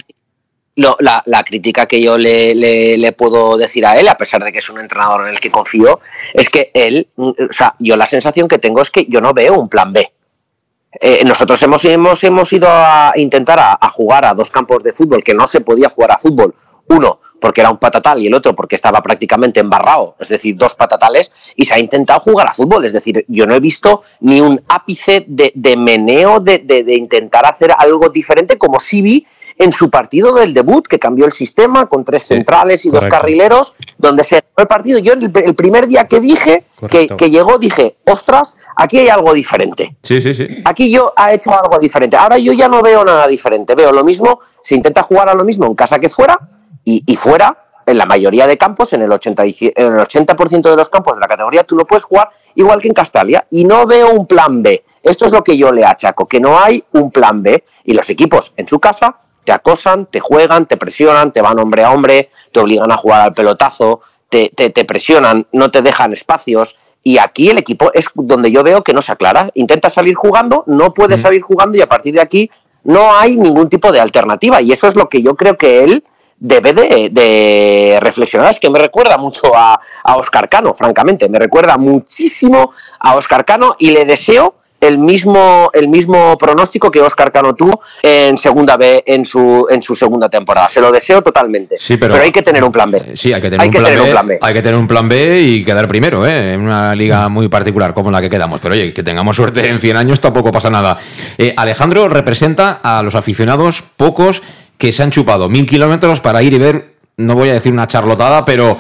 [0.77, 4.43] lo- la- la crítica que yo le, le- le puedo decir a él, a pesar
[4.43, 6.01] de que es un entrenador en el que confío,
[6.35, 9.33] es que él, mm, o sea, yo la sensación que tengo es que yo no
[9.33, 10.13] veo un plan B.
[11.01, 14.93] Eh, nosotros hemos, hemos, hemos ido a intentar a, a jugar a dos campos de
[14.93, 16.55] fútbol que no se podía jugar a fútbol.
[16.89, 20.75] Uno, porque era un patatal y el otro porque estaba prácticamente embarrado, es decir, dos
[20.77, 22.85] patatales, y se ha intentado jugar a fútbol.
[22.87, 26.95] Es decir, yo no he visto ni un ápice de, de meneo de, de- de
[26.95, 29.27] intentar hacer algo diferente, como sí vi
[29.59, 33.75] en su partido del debut, que cambió el sistema con tres centrales y dos carrileros,
[33.99, 34.99] donde se ganó el partido.
[34.99, 39.35] Yo el, el primer día que dije, que, que, llegó, dije, ostras, aquí hay algo
[39.35, 39.95] diferente.
[40.03, 40.47] Sí, sí, sí.
[40.65, 42.17] Aquí yo ha hecho algo diferente.
[42.17, 43.75] Ahora yo ya no veo nada diferente.
[43.75, 46.39] Veo lo mismo, se intenta jugar a lo mismo en casa que fuera,
[46.85, 50.35] y, y fuera en la mayoría de campos, en el 80%, en el 80
[50.71, 53.47] de los campos de la categoría, tú no puedes jugar igual que en Castalia.
[53.51, 54.85] Y no veo un plan B.
[55.03, 57.65] Esto es lo que yo le achaco, que no hay un plan B.
[57.85, 61.85] Y los equipos en su casa te acosan, te juegan, te presionan, te van hombre
[61.85, 66.13] a hombre, te obligan a jugar al pelotazo, te, te, te presionan, no te dejan
[66.13, 66.77] espacios.
[67.03, 69.51] Y aquí el equipo es donde yo veo que no se aclara.
[69.55, 72.49] Intenta salir jugando, no puede salir jugando y a partir de aquí
[72.85, 74.63] no hay ningún tipo de alternativa.
[74.63, 76.05] Y eso es lo que yo creo que él
[76.43, 78.51] debe de, de, reflexionar.
[78.51, 81.29] Es que me recuerda mucho a, a, Oscar Cano, francamente.
[81.29, 87.01] Me recuerda muchísimo a Oscar Cano y le deseo el mismo, el mismo pronóstico que
[87.01, 90.69] Oscar Cano tuvo en segunda B en su, en su segunda temporada.
[90.69, 91.77] Se lo deseo totalmente.
[91.79, 93.01] Sí, pero, pero hay que tener un plan B.
[93.15, 94.39] Sí, hay que tener, hay un, que plan tener B, un plan B.
[94.43, 96.55] Hay que tener un plan B y quedar primero, ¿eh?
[96.55, 98.59] en una liga muy particular como la que quedamos.
[98.61, 100.99] Pero oye, que tengamos suerte en 100 años tampoco pasa nada.
[101.39, 104.43] Eh, Alejandro representa a los aficionados pocos
[104.83, 107.87] que se han chupado mil kilómetros para ir y ver, no voy a decir una
[107.87, 108.77] charlotada, pero,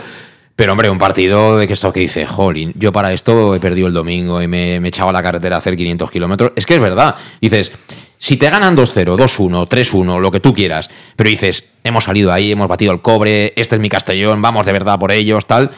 [0.57, 3.87] pero hombre, un partido de que esto que dice, jolín, yo para esto he perdido
[3.87, 6.51] el domingo y me, me he echado a la carretera a hacer 500 kilómetros.
[6.57, 7.15] Es que es verdad.
[7.41, 7.71] Dices,
[8.19, 12.51] si te ganan 2-0, 2-1, 3-1, lo que tú quieras, pero dices, hemos salido ahí,
[12.51, 15.71] hemos batido el cobre, este es mi Castellón, vamos de verdad por ellos, tal.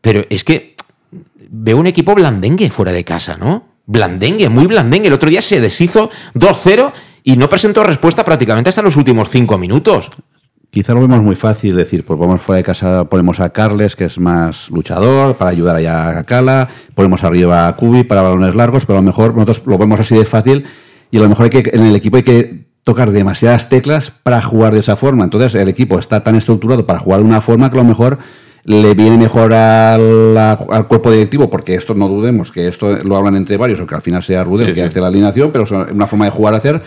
[0.00, 0.74] Pero es que
[1.36, 3.66] veo un equipo blandengue fuera de casa, ¿no?
[3.84, 5.08] Blandengue, muy blandengue.
[5.08, 9.58] El otro día se deshizo 2-0 y no presentó respuesta prácticamente hasta los últimos cinco
[9.58, 10.10] minutos.
[10.70, 14.04] Quizá lo vemos muy fácil decir, pues vamos fuera de casa, ponemos a Carles, que
[14.04, 18.86] es más luchador, para ayudar allá a Cala, ponemos arriba a Cubi para balones largos,
[18.86, 20.64] pero a lo mejor nosotros lo vemos así de fácil
[21.10, 24.40] y a lo mejor hay que, en el equipo hay que tocar demasiadas teclas para
[24.42, 25.24] jugar de esa forma.
[25.24, 28.18] Entonces el equipo está tan estructurado para jugar de una forma que a lo mejor
[28.64, 33.34] le viene mejor al, al, cuerpo directivo, porque esto no dudemos, que esto lo hablan
[33.34, 34.86] entre varios, o que al final sea Rudel sí, que sí.
[34.86, 36.82] hace la alineación, pero es una forma de jugar a hacer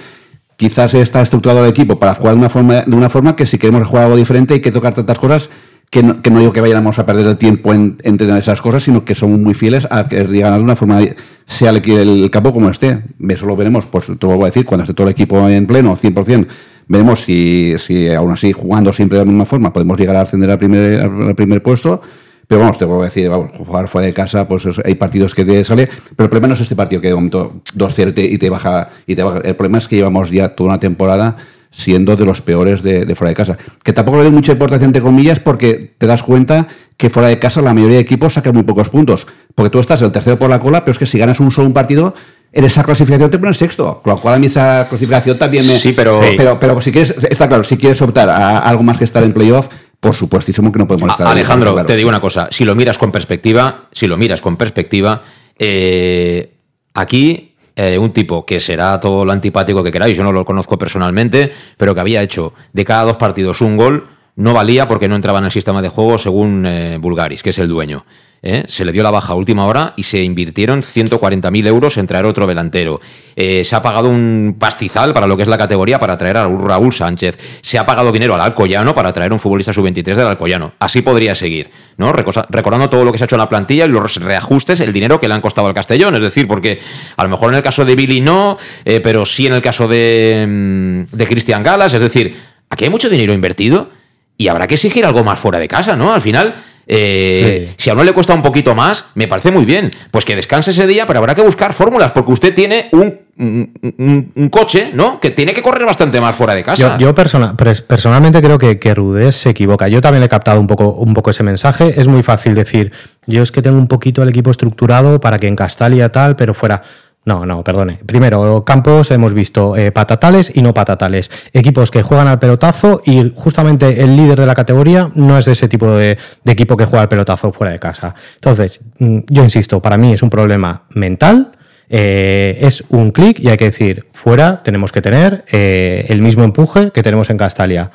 [0.63, 3.57] quizás está estructurado el equipo para jugar de una forma, de una forma que si
[3.57, 5.49] queremos jugar algo diferente hay que tocar tantas cosas
[5.89, 8.61] que no, que no digo que vayamos a perder el tiempo en, en tener esas
[8.61, 11.01] cosas, sino que somos muy fieles a que digan de una forma,
[11.45, 13.03] sea el, el, campo como esté.
[13.27, 15.67] Eso lo veremos, pues te lo voy a decir, cuando esté todo el equipo en
[15.67, 16.47] pleno, 100%,
[16.87, 20.49] veremos si, si aún así jugando siempre de la misma forma podemos llegar a ascender
[20.49, 22.01] al primer, al primer puesto.
[22.47, 25.45] Pero vamos, te vuelvo a decir, vamos, jugar fuera de casa, pues hay partidos que
[25.45, 28.49] te sale, pero el problema no es este partido que de momento 2-0 y te
[28.49, 29.39] baja y te baja.
[29.39, 31.37] El problema es que llevamos ya toda una temporada
[31.73, 33.57] siendo de los peores de, de fuera de casa.
[33.83, 37.39] Que tampoco le doy mucha importancia, entre comillas, porque te das cuenta que fuera de
[37.39, 39.27] casa la mayoría de equipos sacan muy pocos puntos.
[39.55, 41.67] Porque tú estás el tercero por la cola, pero es que si ganas un solo
[41.67, 42.13] un partido,
[42.51, 44.01] en esa clasificación te pones sexto.
[44.03, 45.79] Con lo cual a mí esa clasificación también me...
[45.79, 46.21] Sí, pero...
[46.37, 49.33] Pero, pero si quieres, está claro, si quieres optar a algo más que estar en
[49.33, 49.67] playoff,
[50.03, 51.25] por supuestísimo que no podemos estar.
[51.25, 51.87] Alejandro, claro.
[51.87, 52.49] te digo una cosa.
[52.51, 55.23] Si lo miras con perspectiva, si lo miras con perspectiva,
[55.57, 56.51] eh,
[56.93, 60.77] aquí eh, un tipo que será todo lo antipático que queráis, yo no lo conozco
[60.77, 65.15] personalmente, pero que había hecho de cada dos partidos un gol, no valía porque no
[65.15, 68.05] entraba en el sistema de juego según eh, Bulgaris, que es el dueño.
[68.43, 68.65] ¿Eh?
[68.67, 72.25] Se le dio la baja a última hora y se invirtieron 140.000 euros en traer
[72.25, 73.01] otro delantero.
[73.35, 76.47] Eh, se ha pagado un pastizal para lo que es la categoría para traer a
[76.47, 77.39] Raúl Sánchez.
[77.61, 80.73] Se ha pagado dinero al Alcoyano para traer un futbolista sub-23 del Alcoyano.
[80.79, 82.13] Así podría seguir, ¿no?
[82.13, 85.19] Recordando todo lo que se ha hecho en la plantilla y los reajustes, el dinero
[85.19, 86.13] que le han costado al Castellón.
[86.15, 86.79] Es decir, porque
[87.15, 89.87] a lo mejor en el caso de Billy no, eh, pero sí en el caso
[89.87, 91.93] de, de Cristian Galas.
[91.93, 92.35] Es decir,
[92.69, 93.89] aquí hay mucho dinero invertido
[94.37, 96.13] y habrá que exigir algo más fuera de casa, ¿no?
[96.13, 96.55] Al final,
[96.87, 97.75] eh, sí.
[97.77, 99.89] si a uno le cuesta un poquito más, me parece muy bien.
[100.11, 104.31] Pues que descanse ese día, pero habrá que buscar fórmulas, porque usted tiene un, un,
[104.35, 105.19] un coche, ¿no?
[105.19, 106.97] Que tiene que correr bastante más fuera de casa.
[106.97, 109.87] Yo, yo persona, personalmente creo que, que Rudés se equivoca.
[109.87, 111.93] Yo también le he captado un poco, un poco ese mensaje.
[111.99, 112.91] Es muy fácil decir,
[113.25, 116.53] yo es que tengo un poquito el equipo estructurado para que en Castalia tal, pero
[116.53, 116.83] fuera.
[117.25, 117.99] No, no, perdone.
[118.05, 121.31] Primero, campos hemos visto eh, patatales y no patatales.
[121.53, 125.53] Equipos que juegan al pelotazo y justamente el líder de la categoría no es de
[125.53, 128.13] ese tipo de, equipo que juega al pelotazo fuera de casa.
[128.35, 131.53] Entonces, mm, yo insisto, para mí es un problema mental.
[131.89, 136.43] Eh, es un clic y hay que decir, fuera tenemos que tener eh, el mismo
[136.43, 137.91] empuje que tenemos en Castalia.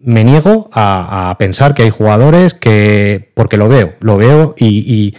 [0.00, 5.14] Me niego a, pensar que hay jugadores que, porque lo veo, lo veo y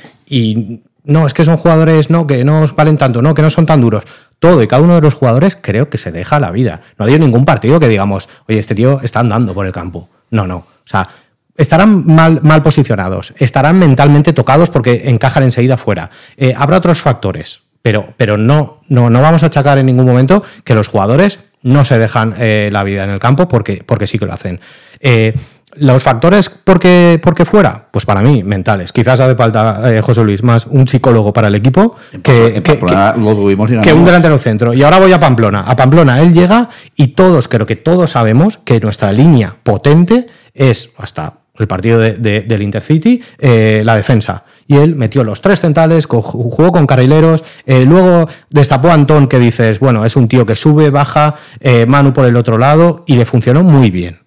[1.10, 3.82] no, es que son jugadores no, que no valen tanto, no, que no son tan
[3.82, 4.04] duros.
[4.40, 6.82] Todo y cada uno de los jugadores creo que se deja la vida.
[6.98, 10.10] No ha habido ningún partido que digamos, oye, este tío está andando por el campo.
[10.32, 10.58] No, no.
[10.58, 11.10] O sea,
[11.58, 16.10] estarán mal, mal posicionados, estarán mentalmente tocados porque encajan enseguida fuera.
[16.38, 20.44] Eh, habrá otros factores, pero, pero no, no, no vamos a achacar en ningún momento
[20.64, 24.18] que los jugadores no se dejan eh, la vida en el campo porque, porque sí
[24.18, 24.62] que lo hacen.
[25.00, 25.34] Eh,
[25.76, 28.92] los factores porque, porque fuera, pues para mí, mentales.
[28.92, 32.74] Quizás hace falta, eh, José Luis, más un psicólogo para el equipo que, En que-
[32.76, 34.00] Pamplona lo tuvimos que ganamos.
[34.00, 34.74] un delantero centro.
[34.74, 35.62] Y ahora voy a Pamplona.
[35.62, 40.94] A Pamplona él llega y todos, creo que todos sabemos que nuestra línea potente es,
[40.98, 44.46] hasta el partido de- de- del Intercity, eh, la defensa.
[44.66, 49.40] Y él metió los tres centrales, jugó con carrileros, eh, luego destapó a Antón que
[49.40, 53.16] dices, bueno, es un tío que sube, baja, eh, Manu por el otro lado y
[53.18, 54.20] le funcionó muy bien,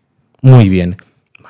[0.43, 0.97] muy bien.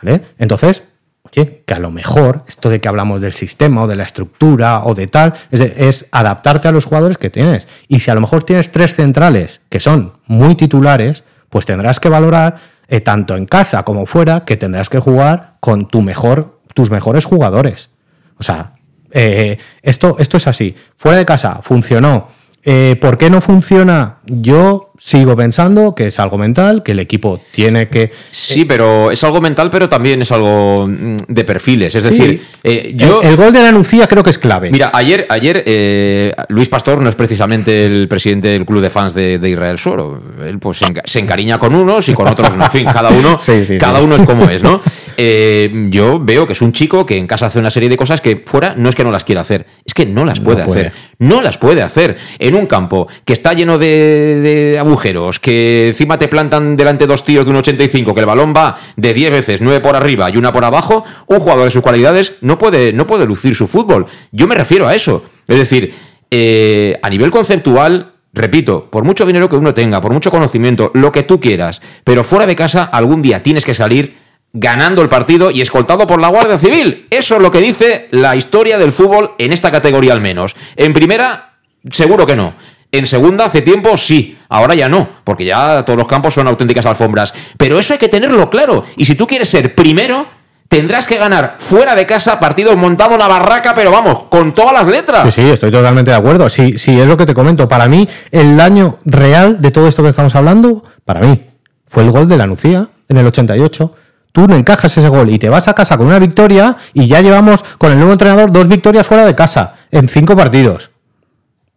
[0.03, 0.23] ¿Vale?
[0.39, 0.83] Entonces,
[1.23, 4.85] oye, que a lo mejor esto de que hablamos del sistema o de la estructura
[4.85, 7.67] o de tal, es, adaptarte a los jugadores que tienes.
[7.89, 12.09] Y si a lo mejor tienes tres centrales que son muy titulares, pues tendrás que
[12.09, 12.57] valorar,
[12.89, 17.25] eh, tanto en casa como fuera, que tendrás que jugar con tu mejor, tus mejores
[17.25, 17.91] jugadores.
[18.39, 18.73] O sea,
[19.13, 20.75] eh, esto, esto es así.
[20.97, 22.29] Fuera de casa funcionó.
[22.65, 24.19] Eh, ¿Por qué no funciona?
[24.27, 29.25] Yo sigo pensando que es algo mental, que el equipo tiene que Sí, pero es
[29.25, 31.93] algo mental, pero también es algo mm, de perfiles.
[31.97, 32.11] Es Sí.
[32.11, 33.21] decir, eh, yo.
[33.21, 34.71] el, el gol de la Nucía creo que es clave.
[34.71, 39.13] Mira, ayer, ayer eh, Luis Pastor no es precisamente el presidente del club de fans
[39.13, 40.23] de, de Israel Soro.
[40.47, 42.65] Él pues se, enca- se encariña con unos y con otros no.
[42.67, 44.81] En fin, cada uno, Sí, sí, cada uno es como es, ¿no?
[45.17, 48.21] Eh, yo veo que es un chico que en casa hace una serie de cosas
[48.21, 50.81] que fuera no es que no las quiera hacer, es que no las puede, puede.
[50.89, 50.93] hacer.
[51.19, 52.17] No las puede hacer.
[52.39, 57.25] En un campo que está lleno de, de agujeros, que encima te plantan delante dos
[57.25, 60.37] tíos de un 85, que el balón va de 10 veces, 9 por arriba y
[60.37, 64.07] una por abajo, un jugador de sus cualidades no puede, no puede lucir su fútbol.
[64.31, 65.25] Yo me refiero a eso.
[65.49, 65.95] Es decir,
[66.31, 71.13] eh, a nivel conceptual, repito, por mucho dinero que uno tenga, por mucho conocimiento, lo
[71.13, 75.51] que tú quieras, pero fuera de casa algún día tienes que salir ganando el partido
[75.51, 77.07] y escoltado por la Guardia Civil.
[77.11, 80.55] Eso es lo que dice la historia del fútbol en esta categoría al menos.
[80.77, 81.55] En primera,
[81.91, 82.55] seguro que no.
[82.95, 84.39] En segunda, hace tiempo sí.
[84.51, 87.33] Ahora ya no, porque ya todos los campos son auténticas alfombras.
[87.57, 88.85] Pero eso hay que tenerlo claro.
[88.97, 90.27] Y si tú quieres ser primero,
[90.69, 94.87] tendrás que ganar fuera de casa partidos montado una barraca, pero vamos, con todas las
[94.87, 95.35] letras.
[95.35, 96.51] Sí, sí, estoy totalmente de acuerdo.
[96.51, 97.67] Sí, sí, es lo que te comento.
[97.67, 101.47] Para mí, el daño real de todo esto que estamos hablando, para mí,
[101.87, 103.95] fue el gol de la Nucía en el 88.
[104.33, 107.23] Tú no encajas ese gol y te vas a casa con una victoria y ya
[107.23, 110.92] llevamos con el nuevo entrenador dos victorias fuera de casa en cinco partidos.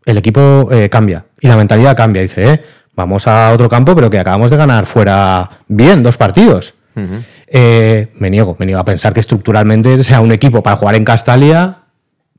[0.06, 2.22] El equipo eh, cambia y la mentalidad cambia.
[2.22, 2.64] Dice, eh,
[2.96, 6.74] vamos a otro campo, pero que acabamos de ganar fuera bien dos partidos.
[7.48, 11.04] Eh, me niego, me niego a pensar que estructuralmente sea un equipo para jugar en
[11.04, 11.80] Castalia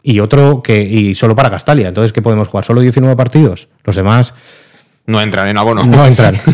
[0.02, 1.88] y otro que y solo para Castalia.
[1.88, 2.64] Entonces, ¿qué podemos jugar?
[2.64, 3.68] ¿Solo 19 partidos?
[3.84, 4.32] Los demás
[5.06, 5.84] No entran en abono.
[5.84, 6.36] no entran.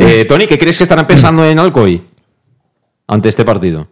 [0.00, 2.04] Eh, Tony, ¿qué crees que estarán pensando en Alcoy
[3.08, 3.88] ante este partido?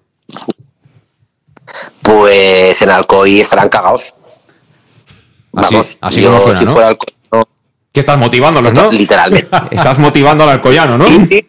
[2.02, 4.14] Pues en Alcoy estarán cagados.
[5.56, 6.72] Así, Vamos, así yo como suena, si ¿no?
[6.72, 7.48] fuera Alcoy, no,
[7.90, 8.92] Que estás motivándolos, ¿no?
[8.92, 9.48] literalmente.
[9.70, 11.06] Estás motivando al alcoyano, ¿no?
[11.06, 11.46] Eh,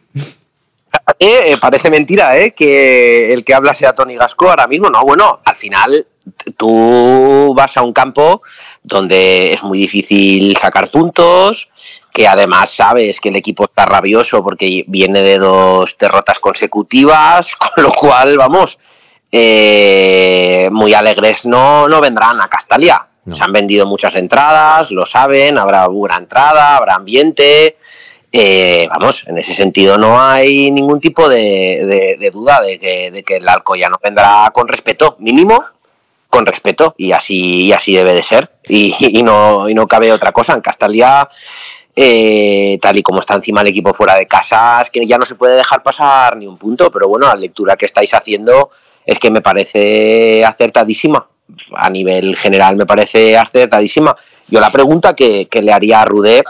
[1.20, 2.54] eh, parece mentira, ¿eh?
[2.54, 4.90] Que el que habla sea Tony Gasco ahora mismo.
[4.90, 6.08] No, bueno, al final
[6.56, 8.42] tú vas a un campo
[8.82, 11.70] donde es muy difícil sacar puntos,
[12.14, 17.84] que además sabes que el equipo está rabioso porque viene de dos derrotas consecutivas, con
[17.84, 18.80] lo cual, vamos,
[19.32, 23.06] eh, muy alegres no, no vendrán a Castalia.
[23.34, 27.78] Se han vendido muchas entradas, lo saben, habrá buena entrada, habrá ambiente.
[28.32, 33.38] Eh, vamos, en ese sentido no hay ningún tipo de, duda de que, de que
[33.38, 35.64] el Alcoyano vendrá con respeto, mínimo
[36.30, 38.52] con respeto, y así, y así debe de ser.
[38.68, 40.54] Y, y no, y no cabe otra cosa.
[40.54, 41.28] En Castalia,
[41.96, 45.26] eh, tal y como está encima el equipo fuera de casa, es que ya no
[45.26, 46.92] se puede dejar pasar ni un punto.
[46.92, 48.72] Pero bueno, la lectura que estáis haciendo
[49.06, 51.28] es que me parece acertadísima.
[51.76, 54.16] A nivel general me parece acertadísima.
[54.48, 56.44] Yo la pregunta que, que le haría a Rudé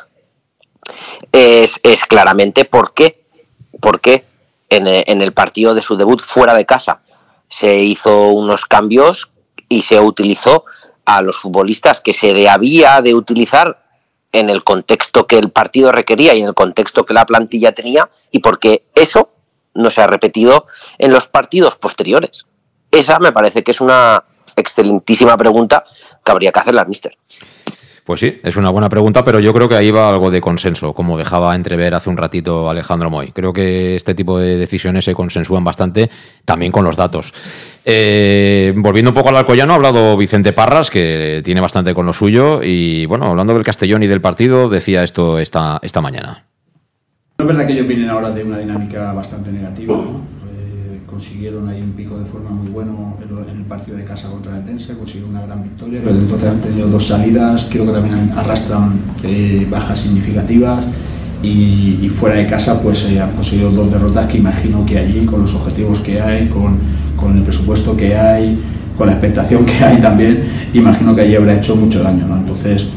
[1.32, 3.26] es, es claramente por qué,
[3.80, 4.26] por qué
[4.70, 7.02] en, eh, en el partido de su debut fuera de casa
[7.50, 9.32] se hizo unos cambios
[9.70, 10.66] y se utilizó
[11.06, 13.84] a los futbolistas que se le había de utilizar
[14.32, 18.10] en el contexto que el partido requería y en el contexto que la plantilla tenía
[18.32, 19.32] y porque eso
[19.74, 20.68] no se ha repetido
[20.98, 22.46] en los partidos posteriores.
[22.92, 24.24] Esa me parece que es una
[24.58, 25.84] excelentísima pregunta
[26.24, 27.18] que habría que hacerle al mister.
[28.08, 30.94] Pues sí, es una buena pregunta, pero yo creo que ahí va algo de consenso,
[30.94, 33.34] como dejaba entrever hace un ratito Alejandro Moy.
[33.34, 36.10] Creo que este tipo de decisiones se consensúan bastante
[36.46, 37.34] también con los datos.
[37.84, 42.14] Eh, volviendo un poco al Alcoyano, ha hablado Vicente Parras, que tiene bastante con lo
[42.14, 46.46] suyo, y bueno, hablando del Castellón y del partido, decía esto esta, esta mañana.
[47.40, 49.94] No es verdad que ellos vienen ahora de una dinámica bastante negativa.
[49.94, 50.37] ¿no?
[51.18, 53.18] Consiguieron ahí un pico de forma muy bueno
[53.52, 56.00] en el partido de casa contra el Dense, consiguieron una gran victoria.
[56.04, 60.86] Pero entonces han tenido dos salidas, creo que también arrastran eh, bajas significativas.
[61.42, 65.42] y, fuera de casa pues eh, han conseguido dos derrotas que imagino que allí con
[65.42, 66.78] los objetivos que hay, con,
[67.16, 68.60] con, el presupuesto que hay,
[68.96, 72.28] con la expectación que hay también, imagino que allí habrá hecho mucho daño.
[72.28, 72.38] ¿no?
[72.38, 72.88] Entonces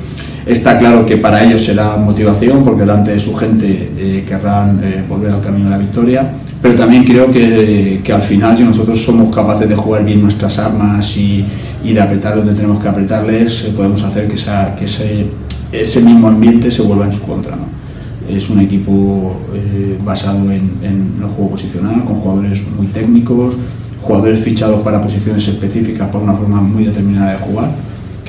[0.53, 5.05] está claro que para ellos será motivación porque delante de su gente eh, querrán eh,
[5.09, 6.31] volver al camino de la victoria,
[6.61, 10.59] pero también creo que, que, al final si nosotros somos capaces de jugar bien nuestras
[10.59, 11.45] armas y,
[11.85, 15.27] y de apretar donde tenemos que apretarles, podemos hacer que, esa, que ese,
[15.73, 17.57] ese mismo ambiente se vuelva en su contra.
[17.57, 17.81] ¿no?
[18.29, 23.57] Es un equipo eh, basado en, en, el juego posicional, con jugadores muy técnicos,
[24.03, 27.71] jugadores fichados para posiciones específicas, para una forma muy determinada de jugar.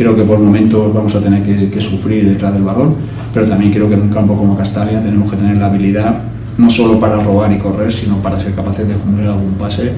[0.02, 2.96] Creo que por momentos vamos a tener que, que sufrir detrás del balón,
[3.32, 6.24] pero también creo que en un campo como Castalia tenemos que tener la habilidad
[6.58, 9.92] no solo para robar y correr, sino para ser capaces de cumplir algún pase,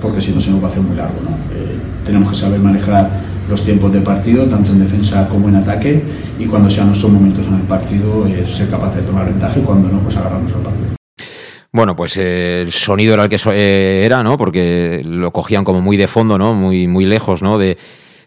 [0.00, 1.16] porque si no se nos va a hacer muy largo.
[1.20, 1.30] ¿no?
[1.52, 1.76] Eh,
[2.06, 3.10] tenemos que saber manejar
[3.50, 6.00] los tiempos de partido, tanto en defensa como en ataque,
[6.38, 9.62] y cuando sean nuestros momentos en el partido, eh, ser capaz de tomar ventaja y
[9.62, 10.94] cuando no, pues agarrarnos al partido.
[11.72, 14.38] Bueno, pues eh, el sonido era el que eh, era, ¿no?
[14.38, 16.54] Porque lo cogían como muy de fondo, ¿no?
[16.54, 17.58] Muy, muy lejos, ¿no?
[17.58, 17.76] De,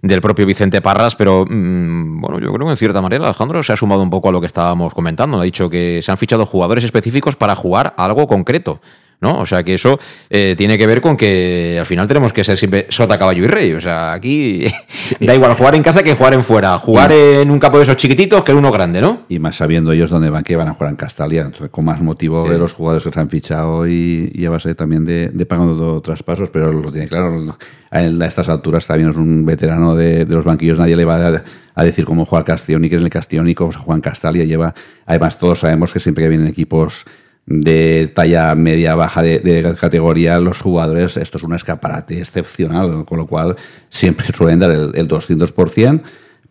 [0.02, 3.74] del propio Vicente Parras, pero mmm, bueno, yo creo que en cierta manera Alejandro se
[3.74, 5.40] ha sumado un poco a lo que estábamos comentando.
[5.40, 8.80] Ha dicho que se han fichado jugadores específicos para jugar algo concreto.
[9.20, 9.40] ¿No?
[9.40, 9.98] O sea que eso
[10.30, 13.48] eh, tiene que ver con que al final tenemos que ser siempre sota, caballo y
[13.48, 13.74] rey.
[13.74, 14.66] O sea, aquí
[15.20, 16.78] da igual jugar en casa que jugar en fuera.
[16.78, 19.24] Jugar en un campo de esos chiquititos que en uno grande, ¿no?
[19.30, 21.42] Y más sabiendo ellos dónde van, que van a jugar en Castalia.
[21.42, 22.52] Entonces, con más motivo Sí.
[22.52, 26.00] de los jugadores que se han fichado y, y a base también de, de pagando
[26.02, 27.58] traspasos, pero lo tiene claro.
[27.90, 30.78] A, él, a estas alturas también es un veterano de, de los banquillos.
[30.78, 31.44] Nadie le va a,
[31.74, 34.02] a decir cómo juega Castellón y que es el Castellón y cómo se juega en
[34.02, 34.44] Castalia.
[34.44, 34.74] Lleva,
[35.06, 37.06] además, todos sabemos que siempre que vienen equipos
[37.48, 43.26] de talla media baja de, categoría los jugadores esto es un escaparate excepcional con lo
[43.26, 43.56] cual
[43.90, 46.02] siempre suelen dar el, el 200%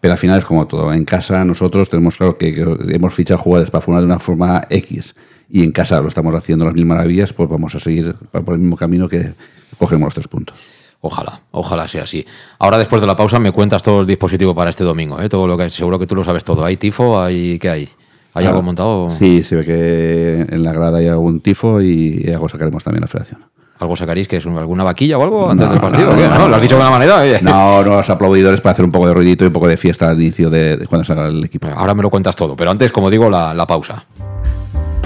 [0.01, 3.39] pero al final es como todo en casa nosotros tenemos claro que, que hemos fichado
[3.39, 5.15] jugadores para formar de una forma X
[5.51, 8.61] y en casa lo estamos haciendo las mil maravillas pues vamos a seguir por el
[8.61, 9.35] mismo camino que
[9.79, 10.57] cogemos los tres puntos
[11.03, 12.27] Ojalá, ojalá sea así.
[12.59, 15.29] Ahora, después de la pausa, me cuentas todo el dispositivo para este domingo, ¿eh?
[15.29, 16.65] Todo lo que seguro que tú lo sabes todo.
[16.65, 17.21] ¿Hay tifo?
[17.21, 17.89] ¿Hay qué hay?
[18.37, 19.11] ¿Hay Ah, algo montado?
[19.19, 23.07] Sí, se ve que en la grada hay algún tifo y algo sacaremos también a
[23.07, 23.41] la federación.
[23.79, 24.27] ¿Algo sacaréis?
[24.29, 26.15] que es alguna vaquilla o algo antes No, del partido?
[26.15, 26.49] no, no, ¿No?
[26.49, 27.21] ¿Lo has dicho de una manera?
[27.21, 27.39] oye.
[27.43, 30.09] No, no, los aplaudidores para hacer un poco de ruidito y un poco de fiesta
[30.11, 31.69] al inicio de, de cuando salga el equipo.
[31.75, 34.05] Ahora me lo cuentas todo, pero antes, como digo, la, la pausa.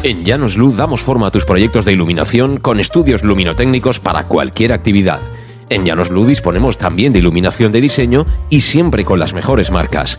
[0.03, 4.73] En Llanos Luz damos forma a tus proyectos de iluminación con estudios luminotécnicos para cualquier
[4.73, 5.21] actividad.
[5.69, 10.19] En Llanos Luz disponemos también de iluminación de diseño y siempre con las mejores marcas.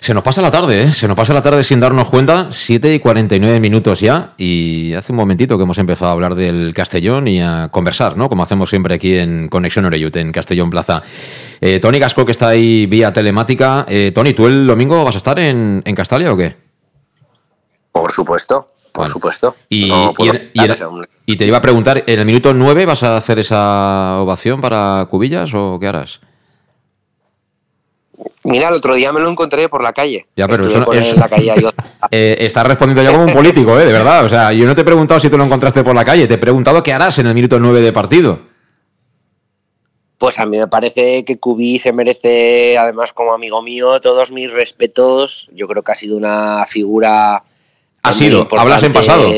[0.00, 0.94] Se nos pasa la tarde, ¿eh?
[0.94, 2.46] Se nos pasa la tarde sin darnos cuenta.
[2.50, 4.32] 7 y 49 minutos ya.
[4.38, 8.30] Y hace un momentito que hemos empezado a hablar del Castellón y a conversar, ¿no?
[8.30, 11.02] Como hacemos siempre aquí en Conexión Oreyut, en Castellón Plaza.
[11.60, 13.84] Eh, Tony Gasco, que está ahí vía telemática.
[13.88, 16.56] Eh, Tony, ¿tú el domingo vas a estar en, en Castalia o qué?
[17.92, 19.54] Por supuesto, por supuesto.
[19.68, 21.08] Y, No puedo y en- y en- pensar, hombre.
[21.26, 25.06] y te iba a preguntar, ¿en el minuto 9 vas a hacer esa ovación para
[25.10, 26.20] Cubillas o qué harás?
[28.44, 30.26] Mira, el otro día me lo encontré por la calle.
[30.34, 33.84] Ya, pero eso, eso- la calle otra- Eh, estás respondiendo ya como un político, ¿eh?
[33.84, 34.24] De verdad.
[34.24, 36.34] O sea, yo no te he preguntado si te lo encontraste por la calle, te
[36.34, 38.38] he preguntado qué harás en el minuto 9 de partido.
[40.18, 44.50] Pues a mí me parece que Cubi se merece, además como amigo mío, todos mis
[44.50, 45.48] respetos.
[45.52, 47.42] Yo creo que ha sido una figura...
[48.02, 49.30] Ha sido, hablas en pasado.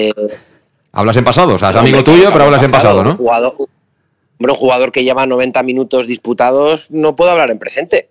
[0.93, 3.17] Hablas en pasado, o sea, es amigo tuyo, pero hablas en pasado, Un ¿no?
[3.17, 8.11] jugador, hombre, un jugador que lleva 90 minutos disputados no puedo hablar en presente.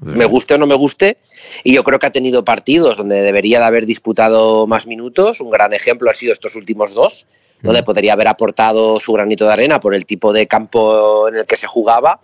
[0.00, 1.18] Me guste o no me guste.
[1.62, 5.40] Y yo creo que ha tenido partidos donde debería de haber disputado más minutos.
[5.40, 7.26] Un gran ejemplo ha sido estos últimos dos,
[7.62, 11.46] donde podría haber aportado su granito de arena por el tipo de campo en el
[11.46, 12.20] que se jugaba.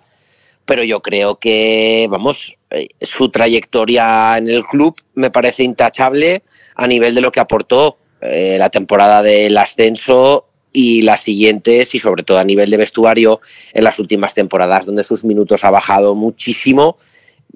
[0.64, 6.42] Pero yo creo que, vamos, eh, su trayectoria en el club me parece intachable
[6.76, 11.98] a nivel de lo que aportó eh, la temporada del ascenso y las siguientes y
[11.98, 13.40] sobre todo a nivel de vestuario
[13.72, 16.96] en las últimas temporadas donde sus minutos ha bajado muchísimo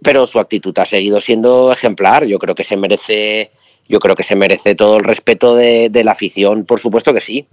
[0.03, 3.51] pero su actitud ha seguido siendo ejemplar yo creo que se merece
[3.87, 7.47] yo creo que se merece todo el respeto de, la afición por supuesto que sí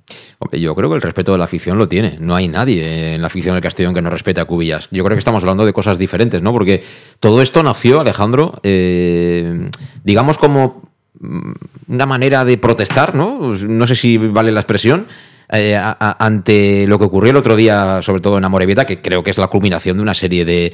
[0.51, 2.17] yo creo que el respeto de la afición lo tiene.
[2.19, 4.87] No hay nadie en la afición del Castellón que no respete a Cubillas.
[4.91, 6.51] Yo creo que estamos hablando de cosas diferentes, ¿no?
[6.51, 6.83] Porque
[7.19, 9.69] todo esto nació, Alejandro, eh,
[10.03, 11.51] digamos como mm,
[11.89, 13.55] una manera de protestar, ¿no?
[13.55, 15.07] No sé si vale la expresión.
[15.53, 19.31] Eh, ante lo que ocurrió el otro día, sobre todo en Amorebieta, que creo que
[19.31, 20.71] es la culminación de una serie de,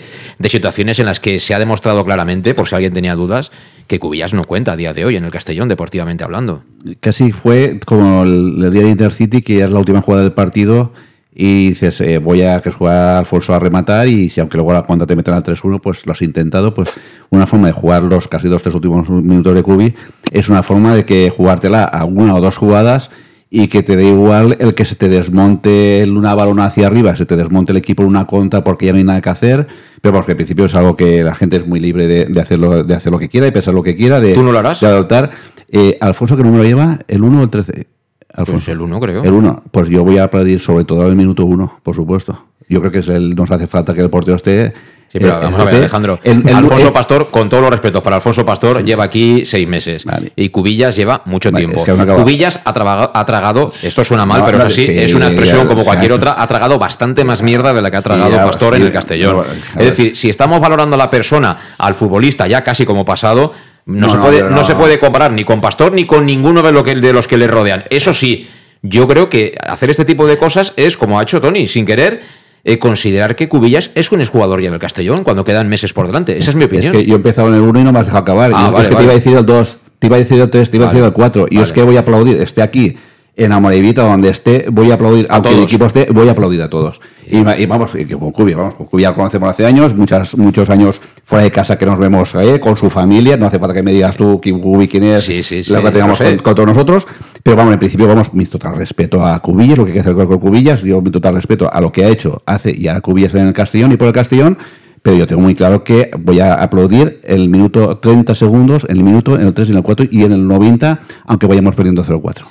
[0.47, 3.51] situaciones en las que se ha demostrado claramente, por si alguien tenía dudas,
[3.87, 6.61] que Cubillas no cuenta a día de hoy en el Castellón, deportivamente hablando.
[6.99, 10.93] Casi fue como el, día de Intercity, que era la última jugada del partido,
[11.33, 14.83] y dices, eh, voy a que jugar Alfonso a rematar, y si aunque luego la
[14.83, 16.89] cuando te meten al 3-1, pues lo has intentado, pues
[17.31, 19.95] una forma de jugar los casi dos, tres últimos minutos de Cubi,
[20.31, 23.09] es una forma de que jugártela a una o dos jugadas
[23.49, 27.25] y que te dé igual el que se te desmonte una balona hacia arriba, se
[27.25, 29.67] te desmonte el equipo en una contra porque ya no hay nada que hacer,
[30.01, 32.83] pero porque al principio es algo que la gente es muy libre de, de hacerlo,
[32.83, 34.79] de hacer lo que quiera y pensar lo que quiera, de, ¿Tú no lo harás?
[34.81, 35.31] de adoptar.
[35.69, 36.99] Eh, Alfonso, ¿qué número lleva?
[37.07, 37.87] ¿El 1 o el 13?
[38.33, 38.65] Alfonso.
[38.65, 39.23] Pues el 1, creo.
[39.23, 39.63] El 1.
[39.71, 42.45] Pues yo voy a aplaudir sobre todo el minuto 1, por supuesto.
[42.69, 44.73] Yo creo que es el, nos hace falta que el portero esté.
[45.11, 46.19] Sí, pero eh, vamos a ver, Alejandro.
[46.21, 49.65] el- el- Alfonso el- Pastor, con todos los respetos para Alfonso Pastor, lleva aquí seis
[49.67, 50.03] meses.
[50.35, 51.79] Y Cubillas lleva mucho Vale, tiempo.
[51.79, 52.13] es que.
[52.13, 55.13] Cubillas ha, trabaga- ha tragado, esto suena mal, No, pero no, es así, sí, es
[55.13, 58.01] una expresión ya, como cualquier otra, ha tragado bastante más mierda de la que ha
[58.01, 59.35] tragado ya, Pastor en el Castellón.
[59.37, 63.53] no, es decir, si estamos valorando a la persona, al futbolista, ya casi como pasado,
[63.85, 64.63] no, se, puede, no.
[64.65, 67.37] se puede comparar ni con Pastor ni con ninguno de, lo que, de los que
[67.37, 67.85] le rodean.
[67.89, 68.49] Eso sí,
[68.81, 72.21] yo creo que hacer este tipo de cosas es, como ha hecho Tony, sin querer,
[72.63, 76.37] eh, considerar que Cubillas es un exjugador ya del Castellón cuando quedan meses por delante.
[76.37, 76.93] Esa es mi opinión.
[76.95, 78.51] Es que yo he empezado en el 1 y no me has dejado acabar.
[78.53, 78.97] Ah, Yo- vale, es que vale.
[78.97, 80.89] te iba a decir el 2, te iba a decir el 3, te iba a
[80.89, 81.47] decir el 4.
[81.49, 82.97] Y es que voy a aplaudir, esté aquí
[83.37, 85.67] en Amorevita, donde esté, voy a aplaudir, aunque el todos.
[85.67, 86.99] equipo esté, voy a aplaudir a todos.
[87.29, 90.69] Y, vamos, y con Cubi, vamos, con Cubi ya lo conocemos hace años, muchas, muchos
[90.69, 93.83] años fuera de casa que nos vemos eh, con su familia, no hace falta que
[93.83, 96.67] me digas tú Cubi quién es, Sí, sí, sí, lo que tengamos con, con todos
[96.67, 97.05] nosotros,
[97.43, 100.15] pero vamos, en principio vamos, mi total respeto a Cubillas, lo que hay que hacer
[100.15, 103.35] con Cubillas, yo mi total respeto a lo que ha hecho, hace y hará Cubillas
[103.35, 104.57] en el Castellón y por el Castellón,
[105.03, 109.03] pero yo tengo muy claro que voy a aplaudir el minuto 30 segundos, en el
[109.03, 112.03] minuto, en el 3 y en el 4 y en el 90, aunque vayamos perdiendo
[112.03, 112.43] 0-4.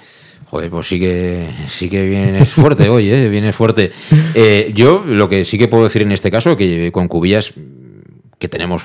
[0.71, 3.29] Pues sí que, sí que vienes fuerte hoy, ¿eh?
[3.29, 3.93] Vienes fuerte.
[4.35, 7.53] Eh, yo lo que sí que puedo decir en este caso, que con Cubillas,
[8.39, 8.85] que tenemos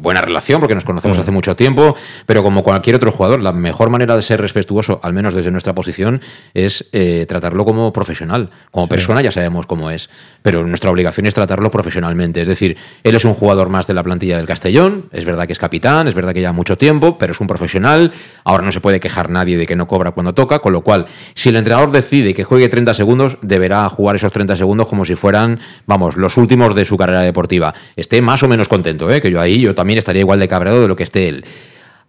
[0.00, 1.20] buena relación porque nos conocemos Mm.
[1.20, 5.12] hace mucho tiempo, pero como cualquier otro jugador, la mejor manera de ser respetuoso, al
[5.12, 6.20] menos desde nuestra posición,
[6.54, 8.50] es eh, tratarlo como profesional.
[8.70, 10.08] Como persona ya sabemos cómo es,
[10.42, 12.42] pero nuestra obligación es tratarlo profesionalmente.
[12.42, 15.52] Es decir, él es un jugador más de la plantilla del Castellón, es verdad que
[15.52, 18.12] es capitán, es verdad que lleva mucho tiempo, pero es un profesional.
[18.44, 21.06] Ahora no se puede quejar nadie de que no cobra cuando toca, con lo cual,
[21.34, 25.14] si el entrenador decide que juegue 30 segundos, deberá jugar esos 30 segundos como si
[25.14, 27.74] fueran, vamos, los últimos de su carrera deportiva.
[27.96, 29.20] Esté más o menos contento, ¿eh?
[29.20, 31.44] que yo ahí yo también estaría igual de cabreado de lo que esté él.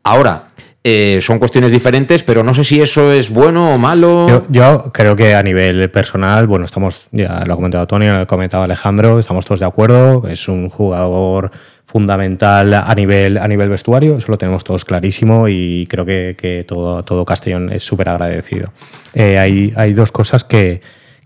[0.04, 0.48] Ahora,
[0.90, 4.46] eh, son cuestiones diferentes, pero no sé si eso es bueno o malo.
[4.50, 8.26] Yo, creo que a nivel personal, bueno, estamos, ya lo ha comentado Tony, lo ha
[8.26, 11.52] comentado Alejandro, estamos todos de acuerdo, es un jugador
[11.84, 17.04] fundamental a nivel, a nivel vestuario, eso lo tenemos todos clarísimo y creo que, todo,
[17.04, 18.72] todo Castellón es súper agradecido.
[19.14, 20.80] Eh, hay, hay dos cosas que,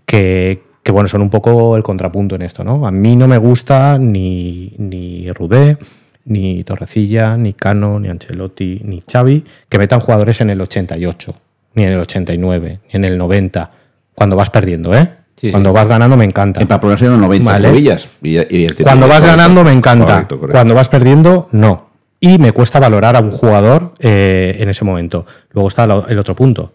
[0.04, 2.84] que, que, bueno, son un poco el contrapunto en esto, ¿no?
[2.84, 5.78] A mí no me gusta ni, ni Rudé,
[6.24, 11.34] ni Torrecilla, ni Cano, ni Ancelotti, ni Xavi, que metan jugadores en el 88,
[11.74, 13.70] ni en el 89, ni en el 90,
[14.14, 15.10] cuando vas perdiendo, ¿eh?
[15.36, 15.74] Sí, Cuando sí.
[15.74, 16.60] vas ganando me encanta.
[16.60, 17.72] Para ponerse en los 90 Vale.
[17.72, 18.08] Villas.
[18.22, 20.04] Y- y el- Cuando vas correcto, ganando me encanta.
[20.06, 20.52] correcto, correcto.
[20.56, 21.90] Cuando vas perdiendo, no.
[22.20, 25.26] Y me cuesta valorar a un jugador eh, en ese momento.
[25.50, 26.72] Luego está el otro punto.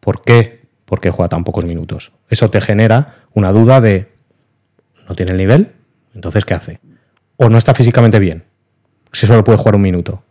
[0.00, 0.62] ¿Por qué?
[0.84, 2.10] Porque juega tan pocos minutos.
[2.28, 4.08] Eso te genera una duda de
[5.08, 5.72] no tiene el nivel,
[6.14, 6.80] entonces ¿qué hace?
[7.36, 8.42] O no está físicamente bien,
[9.12, 10.22] si solo puede jugar un minuto.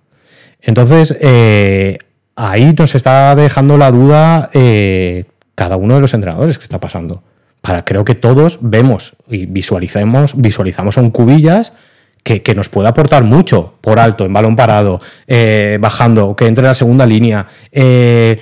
[0.62, 1.98] Entonces, eh,
[2.36, 5.26] ahí nos está dejando la duda eh,
[5.56, 7.24] cada uno de los entrenadores que está pasando.
[7.62, 11.74] Para, creo que todos vemos y visualizamos, visualizamos a un cubillas
[12.24, 16.64] que, que nos puede aportar mucho por alto, en balón parado, eh, bajando, que entre
[16.64, 17.48] en la segunda línea,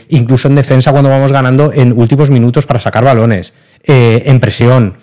[0.09, 4.97] incluso en defensa cuando vamos ganando en últimos minutos para sacar balones, en presión,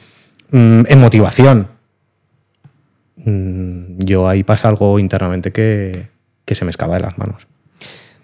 [0.50, 1.75] mm, en motivación.
[3.26, 6.08] Mm, yo ahí pasa algo internamente que,
[6.44, 7.46] que se me escapa de las manos.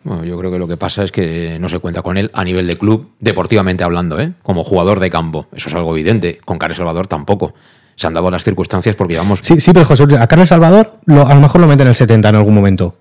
[0.05, 2.43] Bueno, yo creo que lo que pasa es que no se cuenta con él a
[2.45, 4.33] nivel de club, deportivamente hablando, ¿eh?
[4.43, 5.47] como jugador de campo.
[5.53, 6.41] Eso es algo evidente.
[6.45, 7.55] Con Carles Salvador tampoco.
[7.95, 9.41] Se han dado las circunstancias porque llevamos.
[9.43, 11.95] Sí, sí, pero José, a Carlos Salvador lo- a lo mejor lo meten en el
[11.95, 12.97] 70 en algún momento.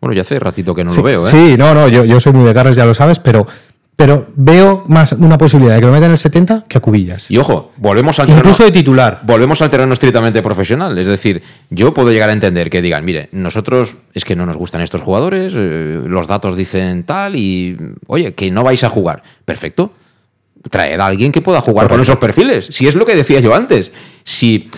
[0.00, 1.30] Bueno, ya hace ratito que no sí, lo veo, ¿eh?
[1.30, 3.46] Sí, no, no, yo, yo soy muy de Carles, ya lo sabes, pero,
[3.96, 7.30] pero veo más una posibilidad de que lo metan en el 70 que a Cubillas.
[7.30, 9.20] Y ojo, volvemos al Incluso terreno- de titular.
[9.24, 10.98] Volvemos al terreno estrictamente profesional.
[10.98, 14.56] Es decir, yo puedo llegar a entender que digan, mire, nosotros es que no nos
[14.58, 17.74] gustan estos jugadores, eh, los datos dicen tal y,
[18.06, 19.22] oye, que no vais a jugar.
[19.46, 19.92] Perfecto.
[20.70, 22.66] Traed a alguien que pueda jugar con esos perfiles.
[22.70, 23.92] Si es lo que decía yo antes.
[24.24, 24.68] Si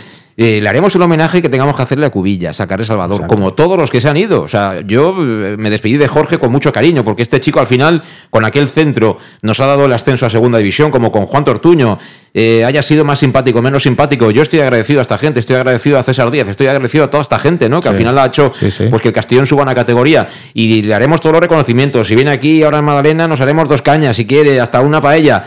[0.41, 3.55] eh, le haremos el homenaje que tengamos que hacerle a Cubillas, a Carles Salvador, como
[3.55, 4.43] todos los que se han ido.
[4.43, 7.66] O sea, yo eh, me despedí de Jorge con mucho cariño, porque este chico al
[7.66, 11.43] final, con aquel centro, nos ha dado el ascenso a segunda división, como con Juan
[11.43, 11.99] Tortuño,
[12.34, 14.30] eh, haya sido más simpático, menos simpático.
[14.30, 17.22] Yo estoy agradecido a esta gente, estoy agradecido a César Díaz, estoy agradecido a toda
[17.22, 17.80] esta gente, ¿no?
[17.80, 17.99] Que al Sí.
[17.99, 18.53] final ha hecho
[18.91, 22.07] pues que el Castellón suba una categoría y le haremos todos los reconocimientos.
[22.07, 25.47] Si viene aquí ahora en Madalena, nos haremos dos cañas, si quiere, hasta una paella.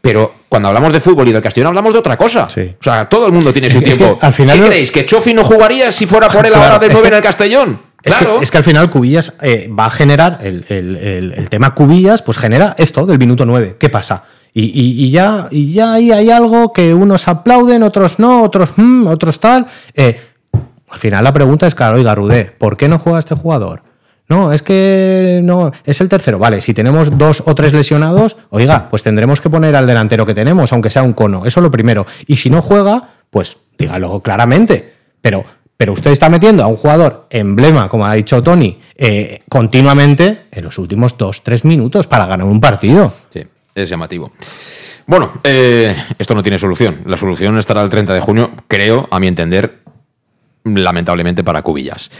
[0.00, 2.44] Pero cuando hablamos de fútbol y del Castellón hablamos de otra cosa.
[2.44, 4.18] O sea, todo el mundo tiene su Es tiempo.
[4.18, 4.90] que al final ¿Qué no- creéis?
[4.92, 7.14] ¿Que Chofi no jugaría si fuera por él Claro, ahora de es 9 que- en
[7.16, 7.80] el Castellón?
[8.02, 8.36] Es, Claro.
[8.36, 11.74] que, es que al final Cubillas eh, va a generar el, el- el- el tema
[11.74, 13.76] Cubillas, pues genera esto del minuto 9.
[13.80, 14.24] ¿Qué pasa?
[14.52, 18.74] Y, y- y ya, y ya ahí hay algo que unos aplauden, otros no, otros
[18.76, 19.66] mm, otros tal.
[19.94, 20.20] Eh,
[20.90, 23.84] al final la pregunta es, claro, oiga, Rudé, ¿por qué no juega este jugador?
[24.32, 26.38] No, es que no, es el tercero.
[26.38, 30.32] Vale, si tenemos dos o tres lesionados, oiga, pues tendremos que poner al delantero que
[30.32, 31.44] tenemos, aunque sea un cono.
[31.44, 32.06] Eso es lo primero.
[32.26, 34.90] Y si no juega, pues dígalo claramente.
[35.20, 35.44] Pero,
[35.76, 40.64] pero usted está metiendo a un jugador emblema, como ha dicho Tony, eh, continuamente en
[40.64, 43.12] los últimos dos, tres minutos para ganar un partido.
[43.28, 44.32] Sí, es llamativo.
[45.06, 47.02] Bueno, eh, esto no tiene solución.
[47.04, 49.80] La solución estará el 30 de junio, creo, a mi entender,
[50.64, 52.10] lamentablemente para Cubillas.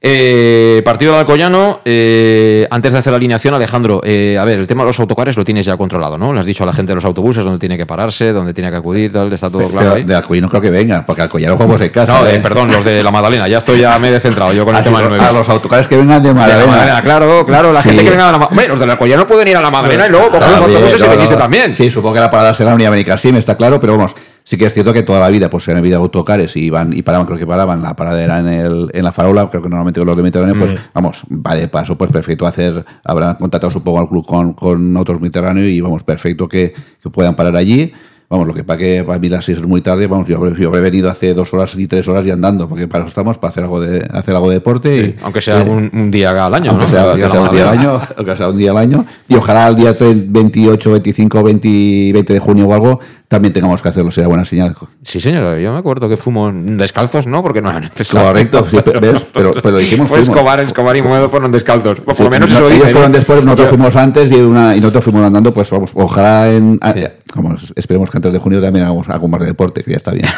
[0.00, 4.66] Eh, partido de Alcoyano, eh, antes de hacer la alineación, Alejandro, eh, a ver, el
[4.66, 6.32] tema de los autocares lo tienes ya controlado, ¿no?
[6.34, 8.70] Le has dicho a la gente de los autobuses dónde tiene que pararse, dónde tiene
[8.70, 10.04] que acudir, tal, está todo claro ahí.
[10.04, 12.20] de Alcoyano no creo que vengan, porque Alcoyano jugamos en casa.
[12.20, 12.40] No, eh, ¿eh?
[12.40, 15.00] perdón, los de la Magdalena, ya estoy ya me he descentrado yo con el tema
[15.00, 15.24] del 9.
[15.24, 16.40] a los autocares que vengan de De la.
[16.66, 17.88] Magdalena, claro, claro, la Sí.
[17.88, 18.68] gente que venga a la Magdalena.
[18.68, 21.10] Los del Alcoyano pueden ir a la Magdalena y luego coger los autobuses y no,
[21.10, 21.40] venirse no.
[21.40, 21.74] también.
[21.74, 24.14] Sí, supongo que la parada será la Unidad América, sí, me está claro, pero vamos,
[24.46, 26.92] sí que es cierto que toda la vida pues se han habido autocares y iban
[26.92, 29.68] y paraban, creo que paraban, la parada era en, el, en la farola, creo que
[29.68, 30.76] normalmente con los de Mediterráneo, pues Mm.
[30.94, 35.20] vamos, va de paso, pues perfecto hacer, habrán contratado supongo al club con, con autos
[35.20, 36.72] Mediterráneo y vamos, perfecto que,
[37.02, 37.92] que puedan parar allí.
[38.28, 40.68] Vamos, lo que para que para mí las seis es muy tarde, vamos, yo, yo
[40.68, 43.52] habré venido hace dos horas y tres horas y andando, porque para eso estamos, para
[43.52, 44.96] hacer algo de, hacer algo de deporte.
[44.96, 46.90] y, Aunque sea eh, un, un día al año, aunque ¿no?
[46.90, 49.06] sea, aunque sea un día al año, aunque sea un día al año.
[49.28, 51.68] Y ojalá el día 28, 25, 20,
[52.14, 52.98] 20 de junio o algo
[53.28, 54.76] también tengamos que hacerlo, sería buena señal.
[55.02, 57.42] Sí, señor, yo me acuerdo que fuimos descalzos, ¿no?
[57.42, 58.28] Porque no eran necesario.
[58.28, 59.26] Correcto, sí, pero- ¿ves?
[59.32, 60.36] Pero- pero dijimos Fue fuimos.
[60.36, 62.00] Escobar, Escobar y Moedo fueron descalzos.
[62.00, 64.76] Por lo menos No, eso ellos dicen, fueron después, nosotros Yo- fuimos antes y, una,
[64.76, 66.78] y nosotros fuimos andando, pues vamos, ojalá en...
[66.80, 66.94] a-
[67.34, 70.12] vamos, esperemos que antes de junio también hagamos algo más de deporte, que ya está
[70.12, 70.26] bien.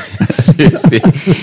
[0.49, 1.01] Sí, sí.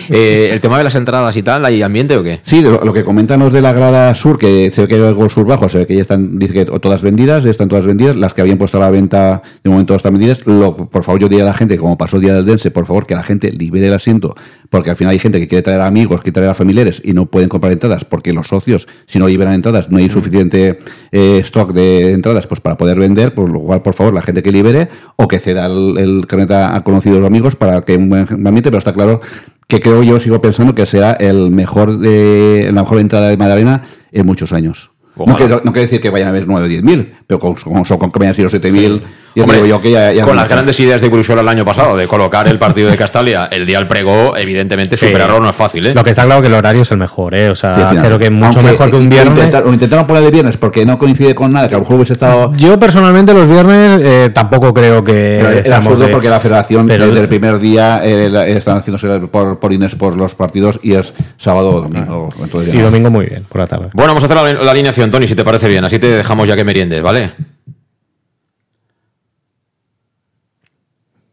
[0.10, 2.40] Eh, el tema de las entradas y tal, ¿hay ambiente o qué?
[2.44, 5.04] Sí, lo, lo que comentan los de la grada sur, que se ve que hay
[5.04, 7.86] algo sur bajo, se ve que ya están, dice que todas vendidas, ya están todas
[7.86, 10.46] vendidas, las que habían puesto a la venta de momento están vendidas.
[10.46, 12.86] Lo, por favor, yo pedir a la gente, como pasó el día del Dense, por
[12.86, 14.36] favor, que la gente libere el asiento,
[14.70, 17.14] porque al final hay gente que quiere traer a amigos, quiere traer a familiares y
[17.14, 20.80] no pueden comprar entradas, porque los socios, si no liberan entradas, no hay suficiente
[21.12, 24.42] eh, stock de entradas pues para poder vender, por lo cual, por favor, la gente
[24.42, 28.28] que libere o que ceda el, el carnet a, conocidos amigos para que un buen
[28.30, 29.22] ambiente, pero está claro
[29.68, 33.84] que creo yo, sigo pensando que será el mejor de, la mejor entrada de Madalena
[34.12, 34.92] en muchos años.
[35.16, 35.38] No Ojalá.
[35.38, 37.84] quiero, no quiero decir que vayan a haber 9 o 10 mil, pero con, con,
[37.84, 39.04] con que vayan sido 7 mil,
[39.36, 41.48] yo Hombre, digo yo que ya, ya con es las grandes ideas de Crusola el
[41.50, 45.08] año pasado, de colocar el partido de Castalia el día del pregó, evidentemente Sí.
[45.08, 45.94] superarlo no es fácil, ¿eh?
[45.94, 47.50] Lo que está claro que el horario es el mejor, ¿eh?
[47.50, 49.34] O sea, Sí, al creo que mucho Aunque mejor que un lo viernes.
[49.34, 51.98] intentaron- Lo intentaron poner de viernes porque no coincide con nada, que a lo mejor
[51.98, 52.54] hubiese estado.
[52.56, 56.88] Yo personalmente los viernes eh, tampoco creo que Pero seamos absurdo de- porque la federación
[56.88, 60.80] pero- desde el primer día eh, la- están haciéndose por, por Inés por los partidos
[60.82, 62.30] y es sábado o domingo.
[62.42, 63.90] entonces ya y domingo muy bien, por la tarde.
[63.94, 65.84] Bueno, vamos a hacer la, la alineación, Tony, si te parece bien.
[65.84, 67.15] Así te dejamos ya que meriendes, ¿vale?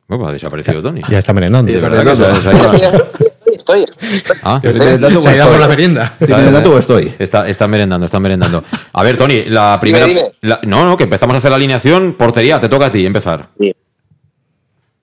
[0.09, 1.01] Opa, ha desaparecido Tony.
[1.09, 1.71] Ya está merendando.
[1.71, 3.05] Sí, es verdad que se- se ha ido.
[3.05, 3.27] Estoy,
[3.57, 4.37] estoy, estoy.
[4.43, 5.53] Ah, ¿Estoy merendando o Se ha ido estoy?
[5.55, 6.15] por la merienda.
[6.21, 7.15] ¿Estoy merendando o estoy?
[7.19, 8.63] Está, está merendando, está merendando.
[8.93, 10.05] A ver, Tony, la primera.
[10.07, 10.33] dime.
[10.43, 12.15] la- no, no, que empezamos a hacer la alineación.
[12.15, 13.49] Portería, te toca a ti empezar.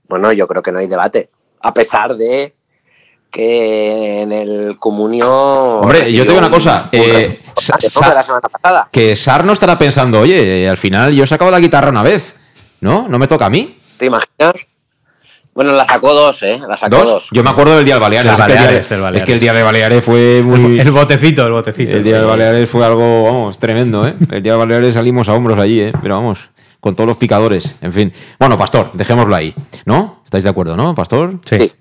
[0.08, 1.30] Bueno, yo creo que no hay debate.
[1.62, 2.54] A pesar de
[3.32, 5.80] que en el comunio.
[5.80, 6.90] Hombre, yo te digo una cosa.
[6.92, 8.90] eh, la semana pasada.
[8.92, 12.36] que Sar no estará pensando, oye, al final yo he sacado la guitarra una vez.
[12.82, 13.08] ¿No?
[13.10, 13.78] ¿No me toca a mí?
[13.98, 14.54] ¿Te imaginas?
[15.54, 16.58] Bueno, la sacó dos, ¿eh?
[16.66, 17.10] La sacó ¿Dos?
[17.10, 17.30] dos.
[17.34, 18.32] Yo me acuerdo del día del Baleares.
[18.32, 19.22] Es que el día Baleares, de- del Baleares.
[19.22, 20.80] Es que el día de Baleares fue muy.
[20.80, 21.98] El botecito, el botecito.
[21.98, 24.14] El día de Baleares fue algo, vamos, tremendo, ¿eh?
[24.32, 25.92] El día de Baleares salimos a hombros allí, ¿eh?
[26.02, 26.50] Pero vamos,
[26.80, 28.14] con todos los picadores, en fin.
[28.40, 29.54] Bueno, Pastor, dejémoslo ahí,
[29.84, 30.22] ¿no?
[30.24, 31.40] ¿Estáis de acuerdo, no, Pastor?
[31.44, 31.58] Sí.
[31.60, 31.74] Sí.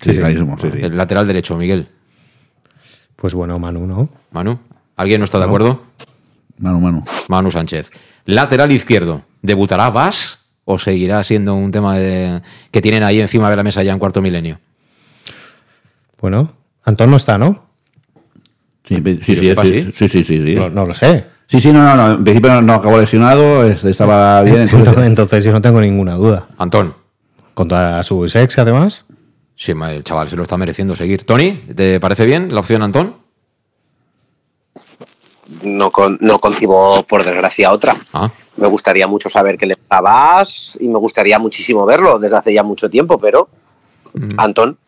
[0.00, 0.80] Sí, sí, clarísimo, sí, sí.
[0.82, 1.88] El lateral derecho, Miguel.
[3.16, 4.08] Pues bueno, Manu, ¿no?
[4.30, 4.58] Manu,
[4.96, 5.82] ¿alguien no está de acuerdo?
[6.58, 7.04] Manu, Manu.
[7.28, 7.90] Manu Sánchez.
[8.24, 12.40] Lateral izquierdo, ¿debutará Vas o seguirá siendo un tema de-
[12.70, 14.58] que tienen ahí encima de la mesa ya en cuarto milenio?
[16.20, 16.52] Bueno,
[16.84, 17.66] Antón no está, ¿no?
[18.84, 20.08] Sí, sí, sí, sepa, sí, sí.
[20.08, 20.54] sí, sí.
[20.54, 21.26] No, no lo sé.
[21.46, 22.12] Sí, sí, no, no, no.
[22.14, 24.56] En principio no, no acabó lesionado, es- estaba bien.
[24.62, 26.48] Entonces, entonces- entonces yo no tengo ninguna duda.
[26.58, 26.94] Antón.
[27.54, 29.04] Contra su sex, además.
[29.60, 31.24] Sí, el chaval se lo está mereciendo seguir.
[31.24, 33.16] Tony, ¿te parece bien la opción Antón?
[35.62, 38.06] No, con- no concibo, por desgracia, otra.
[38.14, 42.54] Ah, Me gustaría mucho saber qué le pasabas y me gustaría muchísimo verlo desde hace
[42.54, 43.50] ya mucho tiempo, pero.
[44.14, 44.30] Mm.
[44.38, 44.78] Antón,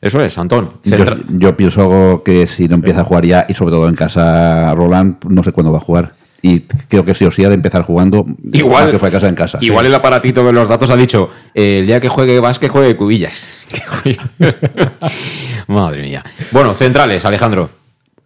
[0.00, 0.78] eso es, Antón.
[0.84, 4.74] Yo, yo pienso que si no empieza a jugar ya, y sobre todo en casa
[4.74, 6.14] Roland, no sé cuándo va a jugar.
[6.44, 9.28] Y creo que sí o sí ha de empezar jugando, Igual- que fue a casa
[9.28, 9.58] en casa.
[9.60, 12.68] Igual el aparatito de los datos ha dicho, eh, el día que juegue Vas, que
[12.68, 13.48] juegue Cubillas.
[15.68, 16.24] Madre mía.
[16.50, 17.70] Bueno, centrales, Alejandro.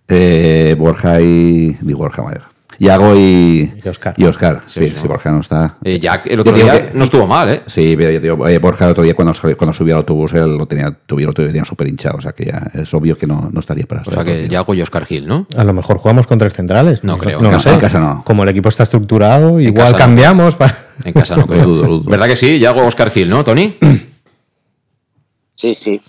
[0.09, 1.77] Eh, Borja y.
[1.83, 2.41] Borja, madre.
[2.79, 3.73] Yago y.
[3.85, 4.15] Y Óscar.
[4.17, 4.63] Y Óscar.
[4.67, 5.09] Sí, Sí, sí, sí.
[5.09, 5.77] Borja no está.
[5.83, 7.63] Eh, Jack el otro día que- no estuvo mal, ¿eh?
[7.67, 10.57] Sí, pero yo digo, eh, Borja el otro día cuando, cuando subió al autobús él
[10.57, 13.49] lo tenía, tuviera, lo tenía súper hinchado, o sea que ya es obvio que no,
[13.53, 14.49] no estaría para O sea que.
[14.49, 15.47] Yago y Oscar Gil, ¿no?
[15.57, 17.03] A lo mejor jugamos con tres centrales.
[17.05, 17.39] No creo.
[17.41, 17.75] No En casa- sé.
[17.75, 18.23] en casa no.
[18.25, 19.99] Como el equipo está estructurado, igual casa no.
[19.99, 20.55] cambiamos.
[20.57, 21.65] para- En casa no creo.
[21.67, 22.11] Dudo, dudo.
[22.11, 22.59] ¿Verdad que sí?
[22.59, 23.77] Yago, Oscar Gil, ¿no, Tony?
[25.55, 26.01] sí, sí.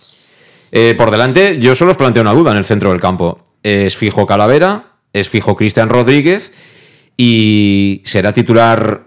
[0.72, 3.40] Eh, por delante, yo solo os planteo una duda en el centro del campo.
[3.64, 4.87] ¿Es fijo Calavera?
[5.20, 6.54] ¿Es fijo Cristian Rodríguez?
[7.18, 9.06] ¿Y será titular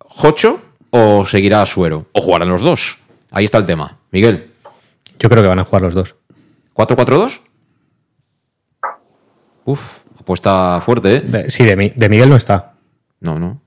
[0.00, 2.06] Jocho o seguirá Suero?
[2.12, 2.98] ¿O jugarán los dos?
[3.30, 3.98] Ahí está el tema.
[4.10, 4.50] Miguel,
[5.18, 6.16] Yo creo que van a jugar los dos.
[6.74, 7.40] ¿4-4-2?
[9.64, 11.20] Uf, apuesta fuerte, ¿eh?
[11.20, 12.72] De- sí, de, Mi- de Miguel no está.
[13.20, 13.60] No, no.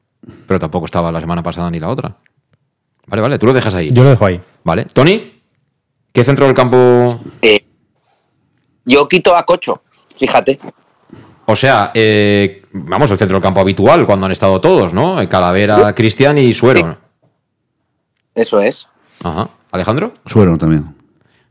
[0.48, 2.14] Pero tampoco estaba la semana pasada ni la otra.
[3.08, 3.90] Vale, vale, tú lo dejas ahí.
[3.92, 4.42] Yo lo dejo ahí.
[4.64, 4.86] Vale.
[4.86, 5.34] Tony,
[6.12, 7.22] ¿qué centro del campo?
[7.44, 7.64] Eh,
[8.86, 9.84] yo quito a Cocho,
[10.18, 10.60] fíjate.
[11.46, 15.22] O sea, eh, vamos, el centro del campo habitual cuando han estado todos, ¿no?
[15.22, 16.98] Eh, Calavera, Cristian y Suero.
[18.34, 18.88] Eso es.
[19.24, 19.50] Ajá.
[19.72, 20.14] ¿Alejandro?
[20.26, 20.96] Suero también.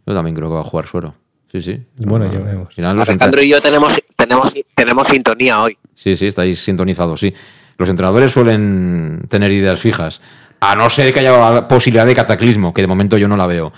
[0.06, 1.14] Yo también creo que va a jugar Suero.
[1.50, 1.80] Sí, sí.
[1.98, 2.66] Bueno, ya veremos.
[2.68, 5.78] al final los Alejandro y yo tenemos, tenemos, tenemos sintonía hoy.
[5.94, 7.32] Sí, sí, estáis sintonizados, sí.
[7.78, 10.20] Los entrenadores suelen tener ideas fijas.
[10.60, 13.72] A no ser que haya posibilidad de cataclismo, que de momento yo no la veo.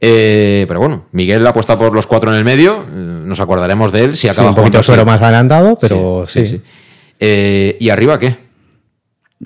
[0.00, 2.84] Eh, pero bueno, Miguel apuesta por los cuatro en el medio.
[2.92, 6.60] eh, Nos acordaremos de él si Sí, acaba un poquito suero más adelantado, pero sí.
[7.20, 8.36] Eh, ¿Y arriba qué?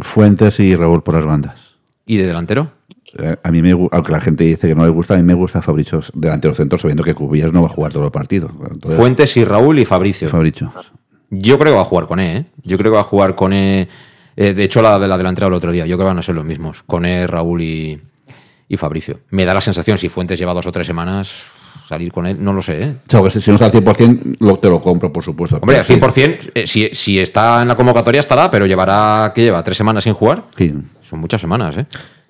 [0.01, 1.61] Fuentes y Raúl por las bandas.
[2.07, 2.73] ¿Y de delantero?
[3.19, 5.35] Eh, A mí me aunque la gente dice que no le gusta, a mí me
[5.35, 8.51] gusta Fabricio delantero centro, sabiendo que Cubillas no va a jugar todo el partido.
[8.71, 10.29] Entonces, Fuentes y Raúl y Fabricio.
[10.29, 10.73] Fabricio.
[11.31, 12.45] Yo creo que va a jugar con E, ¿eh?
[12.65, 13.89] Yo creo que va a jugar con E.
[14.37, 15.85] eh, de hecho, la de la delantera el otro día.
[15.87, 16.83] Yo creo que van a ser los mismos.
[16.85, 18.01] Con E, Raúl y,
[18.69, 19.21] y Fabricio.
[19.31, 21.31] Me da la sensación, si Fuentes lleva dos o tres semanas,
[21.89, 22.95] salir con él, no lo sé, ¿eh?
[23.09, 25.57] Que si no está al 100%, lo, te lo compro, por supuesto.
[25.57, 29.33] Hombre, al Pero sí, 100%, eh, si, si está en la convocatoria estará, pero llevará,
[29.35, 29.63] ¿qué lleva?
[29.65, 30.43] ¿Tres semanas sin jugar?
[30.57, 30.75] Sí.
[31.09, 31.87] Son muchas semanas, ¿eh?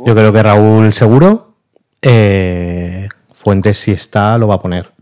[0.06, 1.54] Yo creo que Raúl seguro
[2.02, 4.92] Eh, Fuentes, si está, lo va a poner.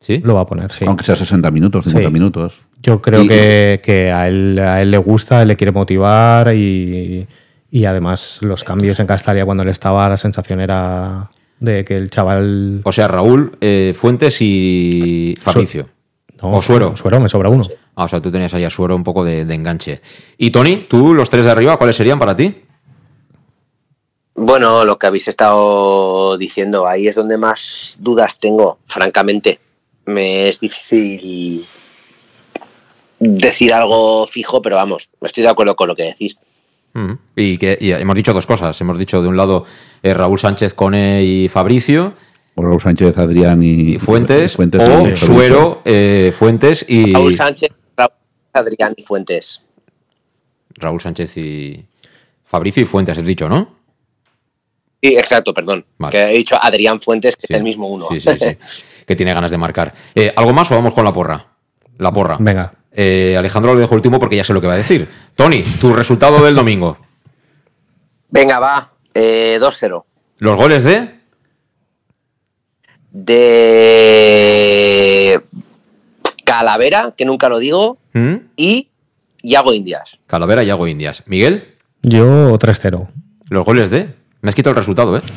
[0.00, 0.20] ¿Sí?
[0.22, 0.84] Lo va a poner, sí.
[0.86, 2.12] Aunque sea 60 minutos, 50 Sí.
[2.12, 2.66] minutos.
[2.82, 6.54] Yo creo Y- que, que a, él, a él le gusta, él le quiere motivar
[6.54, 7.26] y,
[7.74, 12.08] y además los cambios en Castalia cuando él estaba, la sensación era de que el
[12.08, 12.80] chaval...
[12.84, 15.88] O sea, Raúl, eh, Fuentes y Fabricio.
[16.40, 16.96] No, o Suero.
[16.96, 17.66] Suero, me sobra uno.
[17.96, 20.00] Ah, o sea, tú tenías ahí a Suero un poco de, de enganche.
[20.38, 22.62] Y Tony, tú, los tres de arriba, ¿cuáles serían para ti?
[24.36, 29.58] Bueno, lo que habéis estado diciendo, ahí es donde más dudas tengo, francamente.
[30.04, 31.66] Me es difícil
[33.18, 36.36] decir algo fijo, pero vamos, estoy de acuerdo con lo que decís.
[36.94, 37.12] Mm.
[37.36, 38.80] Y que y hemos dicho dos cosas.
[38.80, 39.64] Hemos dicho de un lado
[40.02, 42.14] eh, Raúl Sánchez, Cone y Fabricio.
[42.56, 45.16] O Raúl Sánchez, Adrián y, Fuentes, Fuentes o.
[45.16, 48.12] Suero, eh, Fuentes y Raúl Sánchez, Raúl
[48.52, 49.60] Adrián y Fuentes.
[50.76, 51.84] Raúl Sánchez y
[52.44, 53.74] Fabricio y Fuentes, has dicho, ¿no?
[55.02, 55.84] Sí, exacto, perdón.
[55.98, 56.12] Vale.
[56.12, 58.06] Que he dicho Adrián Fuentes, que es el mismo uno.
[58.10, 58.56] Sí, sí, sí.
[59.06, 59.92] que tiene ganas de marcar.
[60.14, 61.44] Eh, ¿Algo más o vamos con la porra?
[61.98, 62.36] La porra.
[62.38, 62.72] Venga.
[62.96, 65.08] Eh, Alejandro lo dejo último porque ya sé lo que va a decir.
[65.34, 66.96] Tony, tu resultado del domingo.
[68.30, 70.04] Venga, va, eh, 2-0.
[70.38, 71.14] Los goles de
[73.64, 75.40] De
[76.44, 78.34] Calavera, que nunca lo digo, ¿Mm?
[78.56, 78.88] y
[79.42, 80.18] Yago Indias.
[80.26, 81.22] Calavera y Hago Indias.
[81.26, 83.08] Miguel, Yo 3-0.
[83.48, 84.14] los goles de.
[84.42, 85.20] Me has quitado el resultado, ¿eh?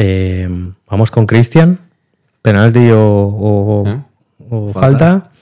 [0.00, 0.48] Eh,
[0.88, 1.80] vamos con Cristian.
[2.42, 4.04] Penalti o, o-
[4.48, 5.32] o falta.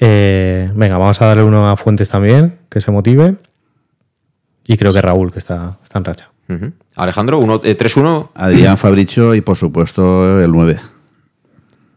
[0.00, 3.36] Eh, venga, vamos a darle uno a Fuentes también, que se motive.
[4.66, 6.30] Y creo que Raúl, que está, está en racha.
[6.48, 6.72] Ujú.
[6.96, 8.30] Alejandro, uno, eh, 3-1.
[8.34, 10.78] Adrián Fabricio y por supuesto el 9.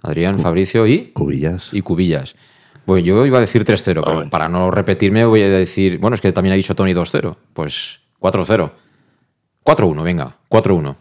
[0.02, 1.12] Adrián, Fabricio y.
[1.14, 1.70] Cubillas.
[1.74, 2.36] Y Cubillas.
[2.86, 6.00] Bueno, yo iba a decir 3-0, pero para no repetirme voy a decir.
[6.00, 7.36] Bueno, es que también ha dicho Tony 2-0.
[7.54, 8.72] Pues 4-0.
[9.64, 10.95] 4-1, venga, 4-1.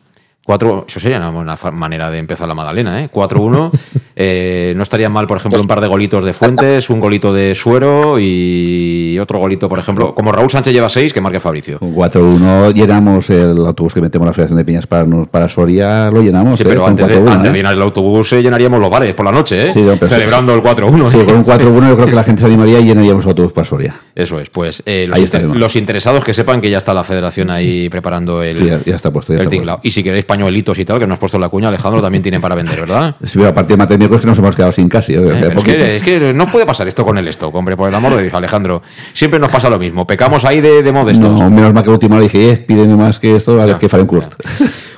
[0.49, 3.11] 4, eso sería una buena manera de empezar la Magdalena, ¿eh?
[3.12, 3.70] 4-1.
[4.20, 7.55] Eh, no estaría mal, por ejemplo, un par de golitos de Fuentes, un golito de
[7.55, 11.78] Suero y otro golito, por ejemplo, como Raúl Sánchez lleva 6, que marque Fabricio.
[11.78, 16.11] Con 4-1 llenamos el autobús que metemos en la Federación de Piñas para, para Soria,
[16.11, 16.59] lo llenamos.
[16.59, 16.66] Sí, ¿eh?
[16.68, 17.51] pero Con antes de, 4-1, antes ¿eh?
[17.53, 19.70] de llenar el autobús eh, llenaríamos los bares por la noche, ¿eh?
[19.72, 21.11] Sí, no, Celebrando el 4-1.
[21.12, 23.53] Sí, con un 4-1 yo creo que la gente se animaría y llenaríamos el autobús
[23.53, 23.94] para Soria.
[24.16, 27.05] Eso es, pues eh, los, Ahí inter- los interesados que sepan que ya está la
[27.05, 29.78] federación ahí preparando el, Sí, ya- ya está puesto, ya el está tinglao.
[29.84, 32.41] Y si queréis pañuelitos y tal, que nos has puesto la cuña, Alejandro, también tienen
[32.41, 33.16] para vender, ¿verdad?
[33.24, 35.14] Sí, pero a partir de miércoles que nos hemos quedado sin casi.
[35.14, 35.18] ¿eh?
[35.18, 37.95] Eh, es, que, es que no puede pasar esto con el stock, hombre, por el
[37.95, 38.82] amor de Dios, Alejandro.
[39.12, 41.39] Siempre nos pasa lo mismo, pecamos ahí de, de modestos.
[41.39, 43.89] No, menos mal que último le dije, eh, pídeme más que esto, a ver qué
[43.89, 44.34] faré un curt.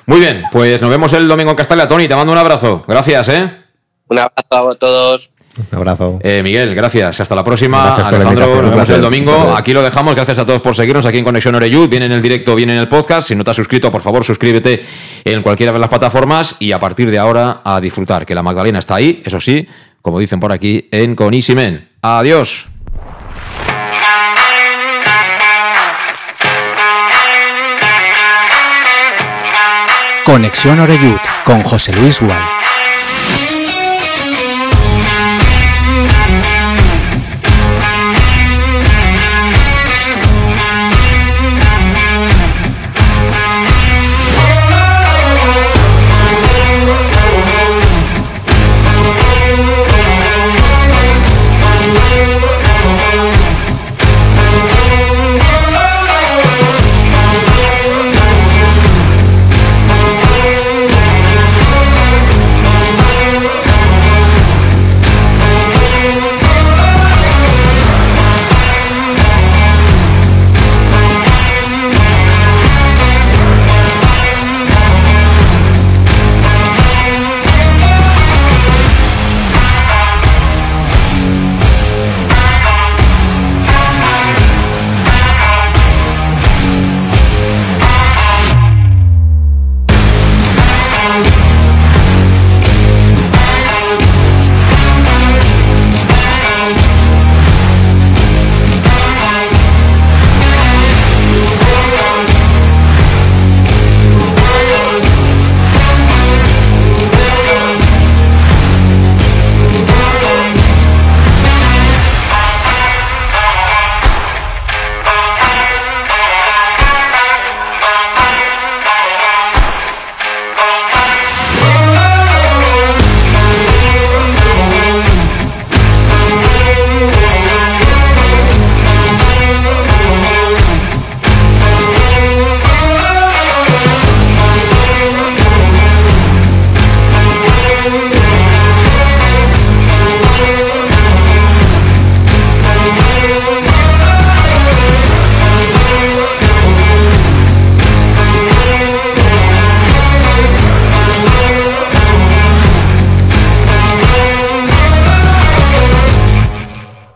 [0.07, 1.88] Muy bien, pues nos vemos el domingo en Castalia.
[1.88, 2.84] Tony, te mando un abrazo.
[2.86, 3.51] Gracias, ¿eh?
[4.09, 5.30] Un abrazo a todos.
[5.70, 6.18] Un abrazo.
[6.22, 7.20] Eh, Miguel, gracias.
[7.20, 7.84] Hasta la próxima.
[7.84, 9.54] Gracias Alejandro, nos vemos el domingo.
[9.56, 10.14] Aquí lo dejamos.
[10.14, 11.88] Gracias a todos por seguirnos aquí en Conexión Oreyud.
[11.88, 13.28] Viene en el directo, viene en el podcast.
[13.28, 14.84] Si no te has suscrito, por favor, suscríbete
[15.24, 18.78] en cualquiera de las plataformas y a partir de ahora a disfrutar, que la Magdalena
[18.78, 19.66] está ahí, eso sí,
[20.02, 21.88] como dicen por aquí, en Conisimen.
[22.02, 22.66] Adiós.
[30.24, 32.59] Conexión Oreyud con José Luis Gual.